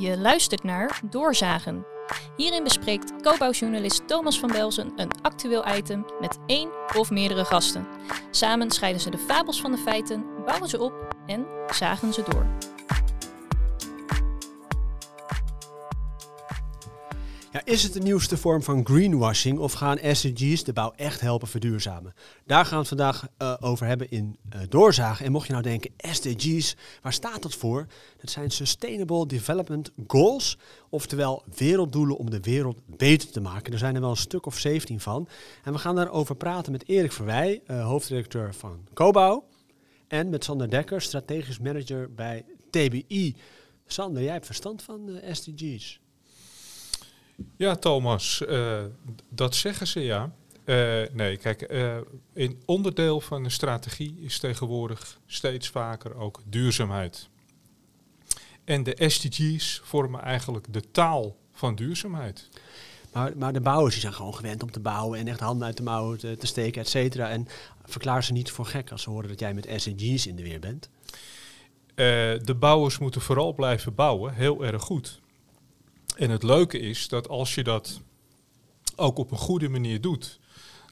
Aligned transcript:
Je 0.00 0.18
luistert 0.18 0.62
naar 0.62 1.00
Doorzagen. 1.10 1.86
Hierin 2.36 2.64
bespreekt 2.64 3.22
co-bouwjournalist 3.22 4.08
Thomas 4.08 4.38
van 4.38 4.52
Belzen 4.52 4.92
een 4.96 5.10
actueel 5.22 5.76
item 5.76 6.06
met 6.20 6.38
één 6.46 6.70
of 6.96 7.10
meerdere 7.10 7.44
gasten. 7.44 7.86
Samen 8.30 8.70
scheiden 8.70 9.00
ze 9.00 9.10
de 9.10 9.18
fabels 9.18 9.60
van 9.60 9.70
de 9.70 9.78
feiten, 9.78 10.24
bouwen 10.44 10.68
ze 10.68 10.80
op 10.80 11.16
en 11.26 11.46
zagen 11.74 12.12
ze 12.12 12.22
door. 12.30 12.46
Ja, 17.52 17.64
is 17.64 17.82
het 17.82 17.92
de 17.92 18.00
nieuwste 18.00 18.36
vorm 18.36 18.62
van 18.62 18.86
greenwashing 18.86 19.58
of 19.58 19.72
gaan 19.72 19.98
SDG's 20.12 20.64
de 20.64 20.72
bouw 20.72 20.92
echt 20.96 21.20
helpen 21.20 21.48
verduurzamen? 21.48 22.14
Daar 22.46 22.64
gaan 22.64 22.72
we 22.72 22.78
het 22.78 22.88
vandaag 22.88 23.28
uh, 23.38 23.56
over 23.60 23.86
hebben 23.86 24.10
in 24.10 24.36
uh, 24.54 24.60
Doorzagen. 24.68 25.26
En 25.26 25.32
mocht 25.32 25.46
je 25.46 25.52
nou 25.52 25.64
denken, 25.64 25.90
SDG's, 25.96 26.76
waar 27.02 27.12
staat 27.12 27.42
dat 27.42 27.54
voor? 27.54 27.86
Dat 28.20 28.30
zijn 28.30 28.50
Sustainable 28.50 29.26
Development 29.26 29.90
Goals, 30.06 30.58
oftewel 30.88 31.44
werelddoelen 31.56 32.16
om 32.16 32.30
de 32.30 32.40
wereld 32.40 32.80
beter 32.86 33.30
te 33.30 33.40
maken. 33.40 33.72
Er 33.72 33.78
zijn 33.78 33.94
er 33.94 34.00
wel 34.00 34.10
een 34.10 34.16
stuk 34.16 34.46
of 34.46 34.58
17 34.58 35.00
van. 35.00 35.28
En 35.64 35.72
we 35.72 35.78
gaan 35.78 35.96
daarover 35.96 36.36
praten 36.36 36.72
met 36.72 36.88
Erik 36.88 37.12
Verwij, 37.12 37.62
uh, 37.66 37.84
hoofdredacteur 37.84 38.54
van 38.54 38.86
Cobouw. 38.94 39.44
En 40.08 40.28
met 40.28 40.44
Sander 40.44 40.70
Dekker, 40.70 41.02
strategisch 41.02 41.58
manager 41.58 42.14
bij 42.14 42.44
TBI. 42.70 43.36
Sander, 43.86 44.22
jij 44.22 44.32
hebt 44.32 44.46
verstand 44.46 44.82
van 44.82 45.20
SDG's. 45.30 46.00
Ja, 47.56 47.76
Thomas, 47.76 48.42
uh, 48.48 48.78
dat 49.28 49.54
zeggen 49.54 49.86
ze 49.86 50.00
ja. 50.00 50.32
Uh, 50.64 51.02
nee, 51.12 51.36
kijk, 51.36 51.72
uh, 51.72 51.96
een 52.34 52.62
onderdeel 52.64 53.20
van 53.20 53.44
een 53.44 53.50
strategie 53.50 54.16
is 54.20 54.38
tegenwoordig 54.38 55.18
steeds 55.26 55.68
vaker 55.68 56.16
ook 56.16 56.40
duurzaamheid. 56.44 57.28
En 58.64 58.82
de 58.82 58.96
SDG's 59.06 59.80
vormen 59.84 60.20
eigenlijk 60.20 60.66
de 60.70 60.90
taal 60.90 61.36
van 61.52 61.74
duurzaamheid. 61.74 62.48
Maar, 63.12 63.32
maar 63.36 63.52
de 63.52 63.60
bouwers 63.60 63.92
die 63.92 64.02
zijn 64.02 64.14
gewoon 64.14 64.34
gewend 64.34 64.62
om 64.62 64.70
te 64.70 64.80
bouwen 64.80 65.18
en 65.18 65.28
echt 65.28 65.40
handen 65.40 65.66
uit 65.66 65.76
de 65.76 65.82
mouwen 65.82 66.18
te, 66.18 66.36
te 66.36 66.46
steken, 66.46 66.80
et 66.80 66.88
cetera. 66.88 67.30
En 67.30 67.48
verklaar 67.84 68.24
ze 68.24 68.32
niet 68.32 68.50
voor 68.50 68.66
gek 68.66 68.90
als 68.90 69.02
ze 69.02 69.10
horen 69.10 69.28
dat 69.28 69.40
jij 69.40 69.54
met 69.54 69.72
SDG's 69.76 70.26
in 70.26 70.36
de 70.36 70.42
weer 70.42 70.60
bent? 70.60 70.88
de 72.44 72.56
bouwers 72.58 72.98
moeten 72.98 73.20
vooral 73.20 73.54
blijven 73.54 73.94
bouwen, 73.94 74.34
heel 74.34 74.64
erg 74.64 74.82
goed. 74.82 75.20
En 76.20 76.30
het 76.30 76.42
leuke 76.42 76.78
is 76.78 77.08
dat 77.08 77.28
als 77.28 77.54
je 77.54 77.62
dat 77.62 78.00
ook 78.96 79.18
op 79.18 79.30
een 79.30 79.38
goede 79.38 79.68
manier 79.68 80.00
doet, 80.00 80.38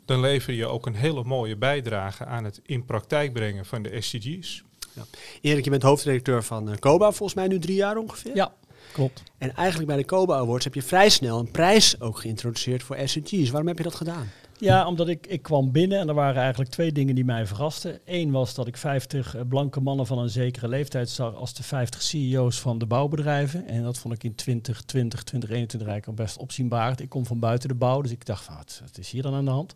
dan 0.04 0.20
lever 0.20 0.52
je 0.52 0.66
ook 0.66 0.86
een 0.86 0.94
hele 0.94 1.24
mooie 1.24 1.56
bijdrage 1.56 2.24
aan 2.24 2.44
het 2.44 2.60
in 2.64 2.84
praktijk 2.84 3.32
brengen 3.32 3.66
van 3.66 3.82
de 3.82 4.00
SDG's. 4.00 4.62
Ja. 4.92 5.04
Erik, 5.40 5.64
je 5.64 5.70
bent 5.70 5.82
hoofdredacteur 5.82 6.44
van 6.44 6.70
uh, 6.70 6.76
COBA, 6.76 7.12
volgens 7.12 7.34
mij 7.34 7.46
nu 7.46 7.58
drie 7.58 7.76
jaar 7.76 7.96
ongeveer. 7.96 8.36
Ja, 8.36 8.54
klopt. 8.92 9.22
En 9.38 9.54
eigenlijk 9.54 9.88
bij 9.88 9.96
de 9.96 10.04
COBA 10.04 10.36
Awards 10.36 10.64
heb 10.64 10.74
je 10.74 10.82
vrij 10.82 11.08
snel 11.08 11.38
een 11.38 11.50
prijs 11.50 12.00
ook 12.00 12.18
geïntroduceerd 12.18 12.82
voor 12.82 12.96
SDG's. 13.04 13.50
Waarom 13.50 13.68
heb 13.68 13.78
je 13.78 13.84
dat 13.84 13.94
gedaan? 13.94 14.30
Ja, 14.60 14.86
omdat 14.86 15.08
ik, 15.08 15.26
ik 15.26 15.42
kwam 15.42 15.72
binnen 15.72 15.98
en 15.98 16.08
er 16.08 16.14
waren 16.14 16.42
eigenlijk 16.42 16.70
twee 16.70 16.92
dingen 16.92 17.14
die 17.14 17.24
mij 17.24 17.46
verrasten. 17.46 17.98
Eén 18.04 18.30
was 18.30 18.54
dat 18.54 18.66
ik 18.66 18.76
50 18.76 19.36
eh, 19.36 19.42
blanke 19.48 19.80
mannen 19.80 20.06
van 20.06 20.18
een 20.18 20.30
zekere 20.30 20.68
leeftijd 20.68 21.08
zag 21.08 21.34
als 21.34 21.54
de 21.54 21.62
50 21.62 22.02
CEO's 22.02 22.60
van 22.60 22.78
de 22.78 22.86
bouwbedrijven. 22.86 23.66
En 23.66 23.82
dat 23.82 23.98
vond 23.98 24.14
ik 24.14 24.24
in 24.24 24.34
2020, 24.34 25.22
2021 25.22 25.88
eigenlijk 25.88 26.18
al 26.18 26.24
best 26.24 26.38
opzienbaar. 26.38 27.00
Ik 27.00 27.08
kom 27.08 27.26
van 27.26 27.38
buiten 27.38 27.68
de 27.68 27.74
bouw, 27.74 28.00
dus 28.00 28.10
ik 28.10 28.26
dacht 28.26 28.48
wat, 28.48 28.80
wat 28.84 28.98
is 28.98 29.10
hier 29.10 29.22
dan 29.22 29.34
aan 29.34 29.44
de 29.44 29.50
hand? 29.50 29.72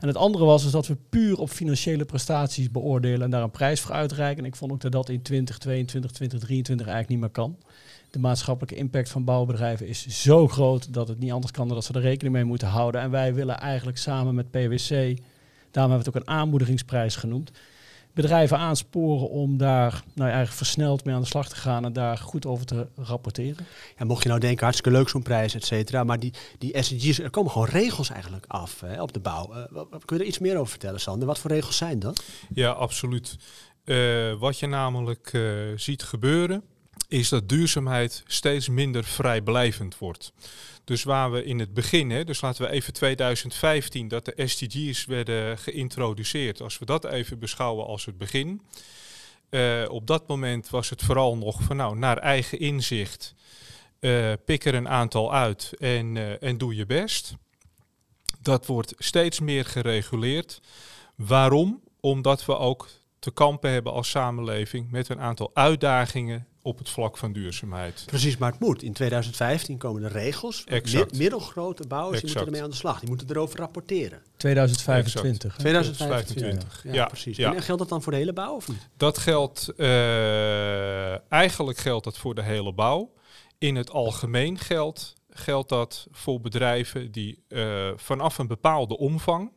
En 0.00 0.08
het 0.08 0.16
andere 0.16 0.44
was 0.44 0.62
dus 0.62 0.72
dat 0.72 0.86
we 0.86 0.96
puur 1.08 1.38
op 1.38 1.50
financiële 1.50 2.04
prestaties 2.04 2.70
beoordelen 2.70 3.22
en 3.22 3.30
daar 3.30 3.42
een 3.42 3.50
prijs 3.50 3.80
voor 3.80 3.92
uitreiken. 3.92 4.42
En 4.42 4.48
ik 4.48 4.56
vond 4.56 4.72
ook 4.72 4.80
dat 4.80 4.92
dat 4.92 5.08
in 5.08 5.22
2022, 5.22 6.10
2023 6.10 6.86
eigenlijk 6.86 7.08
niet 7.08 7.20
meer 7.20 7.44
kan 7.44 7.58
de 8.12 8.18
maatschappelijke 8.18 8.76
impact 8.76 9.10
van 9.10 9.24
bouwbedrijven 9.24 9.86
is 9.86 10.06
zo 10.06 10.48
groot 10.48 10.94
dat 10.94 11.08
het 11.08 11.18
niet 11.18 11.32
anders 11.32 11.52
kan 11.52 11.66
dan 11.66 11.76
dat 11.76 11.84
ze 11.84 11.92
er 11.92 12.00
rekening 12.00 12.34
mee 12.34 12.44
moeten 12.44 12.68
houden. 12.68 13.00
En 13.00 13.10
wij 13.10 13.34
willen 13.34 13.58
eigenlijk 13.58 13.98
samen 13.98 14.34
met 14.34 14.50
PwC, 14.50 14.88
daarom 15.70 15.90
hebben 15.90 15.90
we 15.90 15.96
het 15.96 16.08
ook 16.08 16.14
een 16.14 16.28
aanmoedigingsprijs 16.28 17.16
genoemd, 17.16 17.50
bedrijven 18.12 18.58
aansporen 18.58 19.28
om 19.28 19.56
daar 19.56 20.02
nou, 20.14 20.28
eigenlijk 20.28 20.56
versneld 20.56 21.04
mee 21.04 21.14
aan 21.14 21.20
de 21.20 21.26
slag 21.26 21.48
te 21.48 21.56
gaan 21.56 21.84
en 21.84 21.92
daar 21.92 22.18
goed 22.18 22.46
over 22.46 22.66
te 22.66 22.86
rapporteren. 22.96 23.66
Ja, 23.98 24.04
mocht 24.04 24.22
je 24.22 24.28
nou 24.28 24.40
denken, 24.40 24.64
hartstikke 24.64 24.98
leuk 24.98 25.08
zo'n 25.08 25.22
prijs, 25.22 25.54
et 25.54 25.64
cetera, 25.64 26.04
maar 26.04 26.18
die, 26.18 26.32
die 26.58 26.82
SDG's, 26.82 27.18
er 27.18 27.30
komen 27.30 27.50
gewoon 27.50 27.68
regels 27.68 28.10
eigenlijk 28.10 28.44
af 28.48 28.80
hè, 28.80 29.02
op 29.02 29.12
de 29.12 29.20
bouw. 29.20 29.50
Uh, 29.54 29.62
wat, 29.70 30.04
kun 30.04 30.16
je 30.16 30.22
er 30.22 30.28
iets 30.28 30.38
meer 30.38 30.56
over 30.56 30.70
vertellen, 30.70 31.00
Sander? 31.00 31.26
Wat 31.26 31.38
voor 31.38 31.50
regels 31.50 31.76
zijn 31.76 31.98
dat? 31.98 32.24
Ja, 32.54 32.70
absoluut. 32.70 33.36
Uh, 33.84 34.34
wat 34.38 34.58
je 34.58 34.66
namelijk 34.66 35.32
uh, 35.32 35.72
ziet 35.76 36.02
gebeuren, 36.02 36.62
is 37.08 37.28
dat 37.28 37.48
duurzaamheid 37.48 38.22
steeds 38.26 38.68
minder 38.68 39.04
vrijblijvend 39.04 39.98
wordt. 39.98 40.32
Dus 40.84 41.02
waar 41.02 41.32
we 41.32 41.44
in 41.44 41.58
het 41.58 41.74
begin, 41.74 42.10
hè, 42.10 42.24
dus 42.24 42.40
laten 42.40 42.64
we 42.64 42.70
even 42.70 42.92
2015, 42.92 44.08
dat 44.08 44.24
de 44.24 44.46
SDG's 44.46 45.04
werden 45.04 45.58
geïntroduceerd, 45.58 46.60
als 46.60 46.78
we 46.78 46.84
dat 46.84 47.04
even 47.04 47.38
beschouwen 47.38 47.86
als 47.86 48.04
het 48.04 48.18
begin. 48.18 48.62
Uh, 49.50 49.84
op 49.88 50.06
dat 50.06 50.28
moment 50.28 50.70
was 50.70 50.90
het 50.90 51.02
vooral 51.02 51.36
nog 51.36 51.62
van 51.62 51.76
nou, 51.76 51.96
naar 51.96 52.18
eigen 52.18 52.58
inzicht, 52.58 53.34
uh, 54.00 54.32
pik 54.44 54.64
er 54.64 54.74
een 54.74 54.88
aantal 54.88 55.34
uit 55.34 55.72
en, 55.78 56.14
uh, 56.14 56.42
en 56.42 56.58
doe 56.58 56.74
je 56.74 56.86
best. 56.86 57.34
Dat 58.40 58.66
wordt 58.66 58.94
steeds 58.98 59.40
meer 59.40 59.64
gereguleerd. 59.64 60.60
Waarom? 61.16 61.82
Omdat 62.00 62.44
we 62.44 62.56
ook 62.56 62.88
te 63.22 63.30
kampen 63.30 63.70
hebben 63.70 63.92
als 63.92 64.10
samenleving 64.10 64.90
met 64.90 65.08
een 65.08 65.20
aantal 65.20 65.50
uitdagingen 65.54 66.46
op 66.62 66.78
het 66.78 66.88
vlak 66.88 67.16
van 67.16 67.32
duurzaamheid. 67.32 68.02
Precies, 68.06 68.36
maar 68.36 68.50
het 68.50 68.60
moet. 68.60 68.82
In 68.82 68.92
2015 68.92 69.78
komen 69.78 70.02
de 70.02 70.08
regels. 70.08 70.64
Exact. 70.64 71.18
middelgrote 71.18 71.86
bouwers 71.86 72.20
die 72.20 72.28
moeten 72.28 72.46
ermee 72.46 72.62
aan 72.62 72.70
de 72.70 72.76
slag. 72.76 73.00
Die 73.00 73.08
moeten 73.08 73.30
erover 73.30 73.58
rapporteren. 73.58 74.22
2025. 74.36 75.56
2025. 75.56 76.80
Ja, 76.84 76.92
ja, 76.92 77.06
precies. 77.06 77.36
Ja. 77.36 77.54
En 77.54 77.62
geldt 77.62 77.80
dat 77.80 77.88
dan 77.90 78.02
voor 78.02 78.12
de 78.12 78.18
hele 78.18 78.32
bouw 78.32 78.54
of 78.54 78.68
niet? 78.68 78.88
Dat 78.96 79.18
geldt, 79.18 79.72
uh, 79.76 81.32
eigenlijk 81.32 81.78
geldt 81.78 82.04
dat 82.04 82.18
voor 82.18 82.34
de 82.34 82.42
hele 82.42 82.72
bouw. 82.72 83.12
In 83.58 83.76
het 83.76 83.90
algemeen 83.90 84.58
geldt, 84.58 85.14
geldt 85.30 85.68
dat 85.68 86.06
voor 86.10 86.40
bedrijven 86.40 87.12
die 87.12 87.44
uh, 87.48 87.90
vanaf 87.96 88.38
een 88.38 88.46
bepaalde 88.46 88.98
omvang 88.98 89.52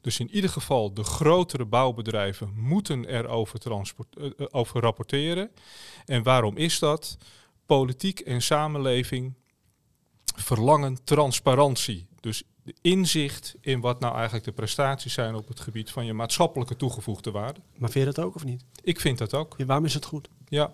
dus 0.00 0.20
in 0.20 0.30
ieder 0.30 0.50
geval 0.50 0.94
de 0.94 1.04
grotere 1.04 1.64
bouwbedrijven 1.64 2.52
moeten 2.56 3.04
erover 3.04 3.58
transport, 3.58 4.16
uh, 4.18 4.30
over 4.50 4.80
rapporteren. 4.80 5.50
En 6.04 6.22
waarom 6.22 6.56
is 6.56 6.78
dat? 6.78 7.18
Politiek 7.66 8.20
en 8.20 8.42
samenleving 8.42 9.34
verlangen 10.36 11.04
transparantie. 11.04 12.06
Dus 12.20 12.42
inzicht 12.80 13.54
in 13.60 13.80
wat 13.80 14.00
nou 14.00 14.14
eigenlijk 14.14 14.44
de 14.44 14.52
prestaties 14.52 15.12
zijn 15.12 15.34
op 15.34 15.48
het 15.48 15.60
gebied 15.60 15.90
van 15.90 16.04
je 16.04 16.12
maatschappelijke 16.12 16.76
toegevoegde 16.76 17.30
waarde. 17.30 17.60
Maar 17.76 17.90
vind 17.90 18.06
je 18.06 18.12
dat 18.12 18.24
ook 18.24 18.34
of 18.34 18.44
niet? 18.44 18.64
Ik 18.82 19.00
vind 19.00 19.18
dat 19.18 19.34
ook. 19.34 19.54
Ja, 19.56 19.64
waarom 19.64 19.84
is 19.84 19.94
het 19.94 20.04
goed? 20.04 20.28
Ja, 20.48 20.72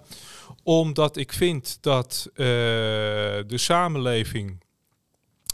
omdat 0.62 1.16
ik 1.16 1.32
vind 1.32 1.78
dat 1.80 2.28
uh, 2.30 2.36
de 2.36 3.58
samenleving 3.58 4.64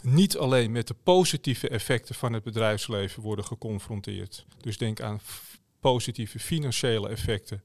niet 0.03 0.37
alleen 0.37 0.71
met 0.71 0.87
de 0.87 0.95
positieve 1.03 1.69
effecten 1.69 2.15
van 2.15 2.33
het 2.33 2.43
bedrijfsleven 2.43 3.23
worden 3.23 3.45
geconfronteerd. 3.45 4.45
Dus 4.61 4.77
denk 4.77 5.01
aan 5.01 5.19
positieve 5.79 6.39
financiële 6.39 7.09
effecten, 7.09 7.63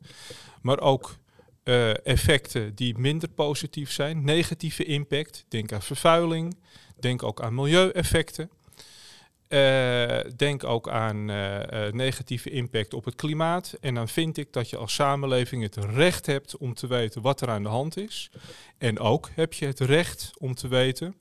maar 0.62 0.80
ook 0.80 1.16
uh, 1.64 2.06
effecten 2.06 2.74
die 2.74 2.98
minder 2.98 3.28
positief 3.28 3.92
zijn, 3.92 4.24
negatieve 4.24 4.84
impact. 4.84 5.44
Denk 5.48 5.72
aan 5.72 5.82
vervuiling, 5.82 6.56
denk 7.00 7.22
ook 7.22 7.42
aan 7.42 7.54
milieueffecten. 7.54 8.50
Uh, 9.48 10.18
denk 10.36 10.64
ook 10.64 10.88
aan 10.88 11.30
uh, 11.30 11.60
negatieve 11.90 12.50
impact 12.50 12.94
op 12.94 13.04
het 13.04 13.14
klimaat. 13.14 13.74
En 13.80 13.94
dan 13.94 14.08
vind 14.08 14.36
ik 14.36 14.52
dat 14.52 14.70
je 14.70 14.76
als 14.76 14.94
samenleving 14.94 15.62
het 15.62 15.76
recht 15.76 16.26
hebt 16.26 16.56
om 16.56 16.74
te 16.74 16.86
weten 16.86 17.22
wat 17.22 17.40
er 17.40 17.48
aan 17.48 17.62
de 17.62 17.68
hand 17.68 17.96
is. 17.96 18.30
En 18.78 18.98
ook 18.98 19.30
heb 19.34 19.52
je 19.52 19.66
het 19.66 19.80
recht 19.80 20.30
om 20.38 20.54
te 20.54 20.68
weten 20.68 21.14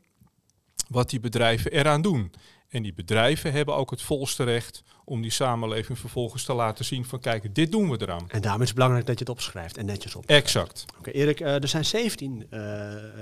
wat 0.90 1.10
die 1.10 1.20
bedrijven 1.20 1.72
eraan 1.72 2.02
doen. 2.02 2.32
En 2.70 2.84
die 2.84 2.94
bedrijven 2.94 3.52
hebben 3.52 3.76
ook 3.76 3.92
het 3.92 4.02
volste 4.02 4.44
recht 4.44 4.84
om 5.06 5.22
die 5.22 5.32
samenleving 5.32 6.00
vervolgens 6.00 6.44
te 6.44 6.54
laten 6.54 6.86
zien 6.86 7.06
van 7.06 7.20
kijk, 7.20 7.56
dit 7.56 7.72
doen 7.72 7.90
we 7.90 8.02
eraan. 8.02 8.26
En 8.30 8.42
daarom 8.42 8.62
is 8.62 8.68
het 8.68 8.76
belangrijk 8.76 9.06
dat 9.06 9.20
je 9.20 9.26
het 9.26 9.34
opschrijft 9.34 9.78
en 9.78 9.86
netjes 9.86 10.16
op. 10.16 10.26
Exact. 10.26 10.86
Oké, 10.98 11.10
Erik, 11.10 11.40
uh, 11.40 11.62
er 11.62 11.68
zijn 11.68 11.86
17 11.86 12.48
uh, 12.50 12.60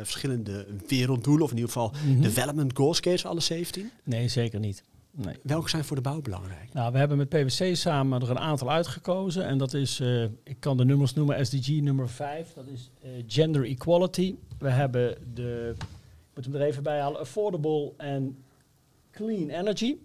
verschillende 0.03 0.67
werelddoelen, 0.87 1.43
of 1.43 1.49
in 1.49 1.55
ieder 1.55 1.71
geval 1.71 1.93
mm 2.03 2.13
-hmm. 2.13 2.21
development 2.21 2.77
goals. 2.77 2.99
Ken 2.99 3.23
alle 3.23 3.39
17? 3.39 3.91
Nee, 4.03 4.27
zeker 4.27 4.59
niet. 4.59 4.83
Nee. 5.11 5.35
Welke 5.43 5.69
zijn 5.69 5.83
voor 5.83 5.95
de 5.95 6.01
bouw 6.01 6.21
belangrijk? 6.21 6.73
Nou, 6.73 6.91
we 6.91 6.97
hebben 6.97 7.17
met 7.17 7.29
PwC 7.29 7.75
samen 7.75 8.21
er 8.21 8.29
een 8.29 8.39
aantal 8.39 8.71
uitgekozen. 8.71 9.45
En 9.45 9.57
dat 9.57 9.73
is, 9.73 9.99
uh, 9.99 10.23
ik 10.23 10.59
kan 10.59 10.77
de 10.77 10.85
nummers 10.85 11.13
noemen, 11.13 11.45
SDG 11.45 11.67
nummer 11.67 12.09
5. 12.09 12.53
Dat 12.53 12.65
is 12.67 12.89
gender 13.27 13.65
equality. 13.65 14.35
We 14.59 14.69
hebben 14.69 15.17
de 15.33 15.75
moeten 16.35 16.51
we 16.51 16.59
er 16.59 16.65
even 16.65 16.83
bij 16.83 16.99
halen. 16.99 17.19
Affordable 17.19 17.93
and 17.97 18.33
clean 19.11 19.49
energy. 19.49 19.95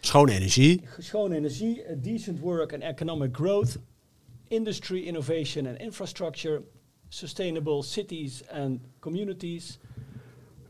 Schone 0.00 0.32
energie. 0.32 0.82
Schone 0.98 1.36
energie, 1.36 1.82
decent 2.00 2.40
work 2.40 2.72
and 2.72 2.82
economic 2.82 3.36
growth. 3.36 3.78
Industry, 4.48 5.02
innovation 5.02 5.66
and 5.66 5.78
infrastructure. 5.78 6.62
sustainable 7.14 7.82
cities 7.82 8.42
and 8.48 8.80
communities, 9.00 9.78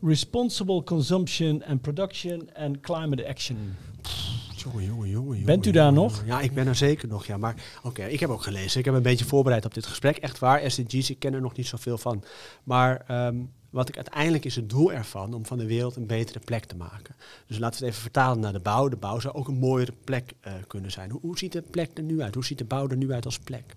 responsible 0.01 0.83
consumption 0.83 1.63
and 1.63 1.81
production 1.81 2.49
and 2.55 2.81
climate 2.81 3.27
action. 3.27 3.75
Jongen, 4.55 4.85
jongen, 4.85 5.09
jongen. 5.09 5.43
Bent 5.45 5.65
u 5.65 5.71
daar 5.71 5.93
nog? 5.93 6.23
Ja, 6.25 6.41
ik 6.41 6.53
ben 6.53 6.67
er 6.67 6.75
zeker 6.75 7.07
nog. 7.07 7.25
Ja, 7.25 7.37
maar 7.37 7.55
oké, 7.83 8.05
ik 8.05 8.19
heb 8.19 8.29
ook 8.29 8.43
gelezen. 8.43 8.79
Ik 8.79 8.85
heb 8.85 8.93
een 8.93 9.01
beetje 9.01 9.25
voorbereid 9.25 9.65
op 9.65 9.73
dit 9.73 9.85
gesprek. 9.85 10.17
Echt 10.17 10.39
waar, 10.39 10.71
SDG's, 10.71 11.09
ik 11.09 11.19
ken 11.19 11.33
er 11.33 11.41
nog 11.41 11.55
niet 11.55 11.67
zoveel 11.67 11.97
van. 11.97 12.23
Maar 12.63 13.03
ehm, 13.07 13.35
wat 13.75 13.89
ik 13.89 13.95
uiteindelijk 13.95 14.45
is 14.45 14.55
het 14.55 14.69
doel 14.69 14.93
ervan 14.93 15.33
om 15.33 15.45
van 15.45 15.57
de 15.57 15.65
wereld 15.65 15.95
een 15.95 16.05
betere 16.05 16.39
plek 16.39 16.65
te 16.65 16.75
maken. 16.75 17.15
Dus 17.47 17.57
laten 17.57 17.79
we 17.79 17.85
het 17.85 17.93
even 17.93 18.01
vertalen 18.01 18.39
naar 18.39 18.53
de 18.53 18.59
bouw. 18.59 18.89
De 18.89 18.95
bouw 18.95 19.19
zou 19.19 19.35
ook 19.35 19.47
een 19.47 19.59
mooiere 19.59 19.93
plek 20.03 20.33
eh, 20.41 20.53
kunnen 20.67 20.91
zijn. 20.91 21.11
Hoe, 21.21 21.37
ziet 21.37 21.51
de 21.51 21.61
plek 21.61 21.97
er 21.97 22.03
nu 22.03 22.21
uit? 22.21 22.33
Hoe 22.33 22.45
ziet 22.45 22.57
de 22.57 22.65
bouw 22.65 22.87
er 22.87 22.97
nu 22.97 23.11
uit 23.11 23.25
als 23.25 23.39
plek? 23.39 23.75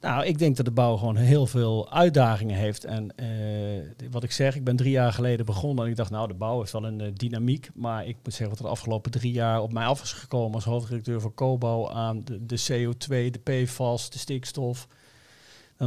Nou, 0.00 0.24
ik 0.24 0.38
denk 0.38 0.56
dat 0.56 0.64
de 0.64 0.72
bouw 0.72 0.96
gewoon 0.96 1.16
heel 1.16 1.46
veel 1.46 1.92
uitdagingen 1.92 2.56
heeft. 2.56 2.84
En 2.84 3.16
eh, 3.16 4.06
wat 4.10 4.22
ik 4.22 4.32
zeg, 4.32 4.56
ik 4.56 4.64
ben 4.64 4.76
drie 4.76 4.90
jaar 4.90 5.12
geleden 5.12 5.46
begonnen 5.46 5.84
en 5.84 5.90
ik 5.90 5.96
dacht, 5.96 6.10
nou, 6.10 6.28
de 6.28 6.34
bouw 6.34 6.58
heeft 6.58 6.72
wel 6.72 6.84
een 6.84 7.00
eh, 7.00 7.12
dynamiek. 7.14 7.70
Maar 7.74 8.06
ik 8.06 8.16
moet 8.22 8.34
zeggen, 8.34 8.56
er 8.56 8.62
de 8.62 8.68
afgelopen 8.68 9.10
drie 9.10 9.32
jaar 9.32 9.62
op 9.62 9.72
mij 9.72 9.84
af 9.84 10.02
is 10.02 10.12
gekomen 10.12 10.54
als 10.54 10.64
hoofddirecteur 10.64 11.20
van 11.20 11.34
Cobouw 11.34 11.90
aan 11.90 12.24
de, 12.24 12.46
de 12.46 12.60
CO2, 12.70 13.06
de 13.30 13.40
PFAS, 13.42 14.10
de 14.10 14.18
stikstof. 14.18 14.88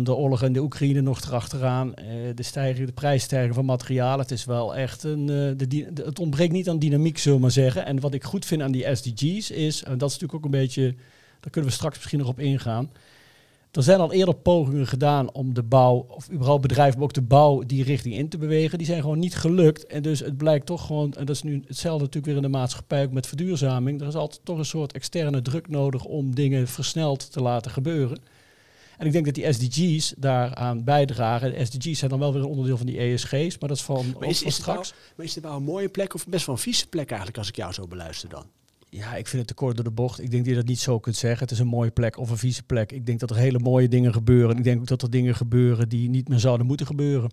De 0.04 0.16
oorlog 0.16 0.44
in 0.44 0.54
de 0.54 0.62
Oekraïne 0.62 1.02
nog 1.02 1.22
erachteraan. 1.22 1.94
eh 1.94 2.06
de, 2.36 2.44
stijging, 2.44 2.88
de 2.88 2.94
prijsstijging 2.94 3.54
van 3.56 3.66
materialen. 3.66 4.20
Het 4.20 4.32
is 4.32 4.46
wel 4.46 4.76
echt 4.76 5.04
een. 5.04 5.20
eh, 5.30 5.68
de- 5.68 5.92
het 6.06 6.20
ontbreekt 6.20 6.52
niet 6.54 6.70
aan 6.70 6.80
dynamiek, 6.80 7.18
zullen 7.18 7.38
we 7.38 7.44
maar 7.44 7.52
zeggen. 7.54 7.86
En 7.86 8.00
wat 8.00 8.14
ik 8.14 8.24
goed 8.24 8.46
vind 8.46 8.62
aan 8.62 8.72
die 8.72 8.96
SDG's 8.96 9.50
is, 9.52 9.84
en 9.84 9.98
dat 9.98 10.10
is 10.10 10.14
natuurlijk 10.20 10.34
ook 10.34 10.54
een 10.54 10.60
beetje. 10.60 10.96
Daar 11.40 11.50
kunnen 11.52 11.70
we 11.70 11.76
straks 11.76 11.96
misschien 11.98 12.20
nog 12.20 12.28
op 12.28 12.40
ingaan. 12.40 12.90
Er 13.72 13.84
zijn 13.84 14.00
al 14.00 14.12
eerder 14.14 14.36
pogingen 14.36 14.88
gedaan 14.88 15.32
om 15.34 15.54
de 15.54 15.64
bouw, 15.64 16.06
of 16.10 16.32
überhaupt 16.32 16.62
bedrijven, 16.62 16.96
maar 16.96 17.04
ook 17.08 17.14
de 17.14 17.22
bouw 17.22 17.64
die 17.66 17.84
richting 17.84 18.16
in 18.16 18.30
te 18.30 18.38
bewegen. 18.38 18.78
Die 18.78 18.88
zijn 18.88 19.02
gewoon 19.02 19.20
niet 19.20 19.36
gelukt. 19.36 19.86
En 19.86 20.02
dus 20.02 20.20
het 20.20 20.38
blijkt 20.38 20.66
toch 20.66 20.86
gewoon, 20.86 21.14
en 21.14 21.26
dat 21.26 21.36
is 21.36 21.44
nu 21.44 21.64
hetzelfde 21.68 22.04
natuurlijk 22.04 22.26
weer 22.26 22.36
in 22.36 22.52
de 22.52 22.58
maatschappij, 22.58 23.04
ook 23.06 23.12
met 23.12 23.28
verduurzaming. 23.28 24.02
Er 24.02 24.08
is 24.08 24.16
altijd 24.16 24.42
toch 24.44 24.58
een 24.58 24.66
soort 24.66 24.94
externe 24.94 25.42
druk 25.42 25.70
nodig 25.70 26.04
om 26.06 26.36
dingen 26.36 26.68
versneld 26.68 27.32
te 27.32 27.42
laten 27.42 27.72
gebeuren. 27.72 28.18
En 28.98 29.06
ik 29.06 29.12
denk 29.12 29.26
dat 29.26 29.34
die 29.34 29.54
SDG's 29.54 30.14
daaraan 30.18 30.84
bijdragen. 30.84 31.52
De 31.52 31.66
SDG's 31.66 32.00
zijn 32.00 32.10
dan 32.10 32.20
wel 32.20 32.34
weer 32.34 32.42
een 32.42 32.48
onderdeel 32.48 32.78
van 32.78 32.86
die 32.86 32.98
ESG's, 32.98 33.58
maar 33.60 33.70
dat 33.70 33.78
is 33.78 33.84
van, 33.84 33.96
Maar 34.20 34.30
is, 34.30 34.38
van 34.40 34.48
is, 34.48 34.60
bouw, 34.64 34.84
straks. 34.84 34.94
maar 35.16 35.26
is 35.26 35.34
de 35.34 35.42
bouw 35.42 35.56
een 35.56 35.64
mooie 35.64 35.90
plek 35.90 36.14
of 36.14 36.28
best 36.28 36.46
wel 36.46 36.56
een 36.56 36.62
vieze 36.62 36.88
plek 36.88 37.08
eigenlijk 37.10 37.38
als 37.38 37.48
ik 37.48 37.56
jou 37.56 37.74
zo 37.74 37.88
beluister 37.88 38.30
dan? 38.30 38.46
Ja, 38.90 39.16
ik 39.16 39.28
vind 39.28 39.38
het 39.38 39.48
te 39.48 39.54
kort 39.54 39.76
door 39.76 39.84
de 39.84 39.92
bocht. 39.92 40.20
Ik 40.22 40.32
denk 40.32 40.44
dat 40.44 40.54
je 40.54 40.60
dat 40.60 40.70
niet 40.70 40.80
zo 40.80 41.00
kunt 41.00 41.16
zeggen. 41.16 41.40
Het 41.40 41.52
is 41.52 41.60
een 41.60 41.68
mooie 41.68 41.92
plek 41.92 42.18
of 42.18 42.30
een 42.30 42.38
vieze 42.38 42.64
plek. 42.64 42.92
Ik 42.92 43.06
denk 43.06 43.20
dat 43.20 43.30
er 43.30 43.36
hele 43.36 43.60
mooie 43.60 43.88
dingen 43.88 44.14
gebeuren. 44.14 44.52
En 44.52 44.58
ik 44.58 44.64
denk 44.64 44.80
ook 44.80 44.88
dat 44.88 45.02
er 45.02 45.10
dingen 45.10 45.36
gebeuren 45.36 45.90
die 45.90 46.10
niet 46.10 46.28
meer 46.28 46.40
zouden 46.40 46.66
moeten 46.68 46.86
gebeuren. 46.86 47.32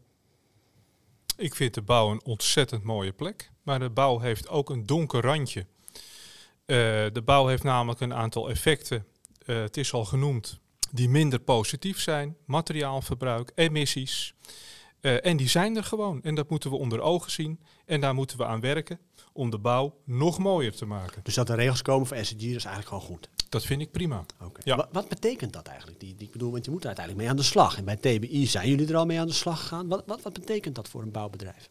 Ik 1.37 1.55
vind 1.55 1.75
de 1.75 1.83
bouw 1.83 2.11
een 2.11 2.25
ontzettend 2.25 2.83
mooie 2.83 3.13
plek. 3.13 3.51
Maar 3.63 3.79
de 3.79 3.91
bouw 3.91 4.19
heeft 4.19 4.49
ook 4.49 4.71
een 4.71 4.87
donker 4.87 5.21
randje. 5.23 5.61
Eh, 5.61 6.77
de 7.13 7.23
bouw 7.25 7.47
heeft 7.47 7.63
namelijk 7.63 8.01
een 8.01 8.15
aantal 8.15 8.51
effecten. 8.51 9.05
eh, 9.47 9.61
het 9.61 9.77
is 9.77 9.93
al 9.93 10.05
genoemd. 10.05 10.61
Die 10.95 11.09
minder 11.09 11.39
positief 11.39 12.01
zijn. 12.01 12.37
Materiaalverbruik, 12.45 13.53
emissies. 13.55 14.35
Eh, 15.01 15.27
en 15.27 15.37
die 15.37 15.49
zijn 15.49 15.77
er 15.77 15.85
gewoon. 15.85 16.23
En 16.23 16.35
dat 16.35 16.51
moeten 16.51 16.71
we 16.71 16.77
onder 16.77 17.01
ogen 17.01 17.31
zien. 17.31 17.61
En 17.87 18.01
daar 18.01 18.15
moeten 18.15 18.37
we 18.37 18.47
aan 18.47 18.61
werken 18.61 18.99
om 19.33 19.51
de 19.51 19.59
bouw 19.59 19.95
nog 20.05 20.39
mooier 20.39 20.73
te 20.73 20.87
maken. 20.87 21.21
Dus 21.23 21.35
dat 21.35 21.49
er 21.49 21.57
regels 21.57 21.83
komen 21.83 22.07
voor 22.07 22.17
SDG, 22.17 22.43
is 22.43 22.65
eigenlijk 22.65 22.89
gewoon 22.89 23.03
goed. 23.03 23.29
Dat 23.49 23.65
vind 23.65 23.81
ik 23.81 23.91
prima. 23.91 24.25
Ja. 24.65 24.77
Wat, 24.77 24.89
wat 24.93 25.09
betekent 25.09 25.53
dat 25.53 25.67
eigenlijk? 25.67 26.01
Die, 26.01 26.15
die, 26.15 26.27
ik 26.27 26.33
bedoel, 26.33 26.51
want 26.51 26.65
je 26.65 26.71
moet 26.71 26.81
er 26.81 26.87
uiteindelijk 26.87 27.27
mee 27.27 27.35
aan 27.35 27.43
de 27.43 27.49
slag. 27.51 27.77
En 27.77 27.85
bij 27.85 27.97
TBI 27.97 28.47
zijn 28.47 28.69
jullie 28.69 28.89
er 28.89 28.97
al 28.97 29.07
mee 29.07 29.21
aan 29.21 29.27
de 29.27 29.33
slag 29.33 29.61
gegaan. 29.61 29.89
Wat, 29.89 30.03
wat, 30.07 30.23
wat 30.23 30.33
betekent 30.33 30.75
dat 30.75 30.89
voor 30.89 31.03
een 31.03 31.11
bouwbedrijf? 31.11 31.69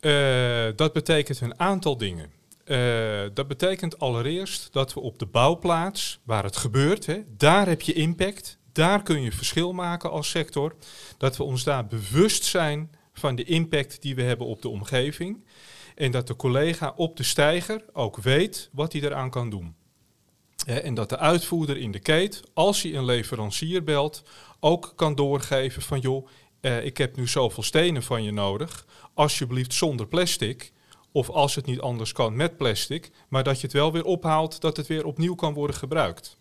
Eh, 0.00 0.76
dat 0.76 0.92
betekent 0.92 1.40
een 1.40 1.60
aantal 1.60 1.96
dingen. 1.96 2.30
Eh, 2.68 3.20
dat 3.34 3.48
betekent 3.48 3.98
allereerst 3.98 4.72
dat 4.72 4.94
we 4.94 5.00
op 5.00 5.18
de 5.18 5.26
bouwplaats, 5.26 6.20
waar 6.24 6.44
het 6.44 6.56
gebeurt, 6.56 7.06
hè, 7.06 7.20
daar 7.36 7.68
heb 7.68 7.80
je 7.80 7.92
impact. 7.92 8.58
Daar 8.72 9.02
kun 9.02 9.22
je 9.22 9.32
verschil 9.32 9.72
maken 9.72 10.10
als 10.10 10.30
sector. 10.30 10.74
Dat 11.18 11.36
we 11.36 11.42
ons 11.42 11.64
daar 11.64 11.86
bewust 11.86 12.44
zijn 12.44 12.90
van 13.12 13.34
de 13.34 13.44
impact 13.44 14.02
die 14.02 14.14
we 14.14 14.22
hebben 14.22 14.46
op 14.46 14.62
de 14.62 14.68
omgeving. 14.68 15.44
En 15.94 16.10
dat 16.10 16.26
de 16.26 16.36
collega 16.36 16.92
op 16.96 17.16
de 17.16 17.22
steiger 17.22 17.84
ook 17.92 18.16
weet 18.16 18.68
wat 18.72 18.92
hij 18.92 19.02
eraan 19.02 19.30
kan 19.30 19.50
doen. 19.50 19.74
En 20.66 20.94
dat 20.94 21.08
de 21.08 21.18
uitvoerder 21.18 21.76
in 21.76 21.90
de 21.90 21.98
keet, 21.98 22.42
als 22.54 22.82
hij 22.82 22.94
een 22.94 23.04
leverancier 23.04 23.84
belt, 23.84 24.22
ook 24.60 24.92
kan 24.96 25.14
doorgeven 25.14 25.82
van 25.82 26.00
joh, 26.00 26.28
eh, 26.60 26.84
ik 26.84 26.96
heb 26.96 27.16
nu 27.16 27.28
zoveel 27.28 27.62
stenen 27.62 28.02
van 28.02 28.22
je 28.22 28.32
nodig. 28.32 28.86
Alsjeblieft 29.14 29.74
zonder 29.74 30.06
plastic. 30.06 30.72
Of 31.12 31.30
als 31.30 31.54
het 31.54 31.66
niet 31.66 31.80
anders 31.80 32.12
kan 32.12 32.36
met 32.36 32.56
plastic. 32.56 33.10
Maar 33.28 33.44
dat 33.44 33.56
je 33.56 33.62
het 33.66 33.72
wel 33.72 33.92
weer 33.92 34.04
ophaalt, 34.04 34.60
dat 34.60 34.76
het 34.76 34.86
weer 34.86 35.04
opnieuw 35.06 35.34
kan 35.34 35.52
worden 35.54 35.76
gebruikt. 35.76 36.36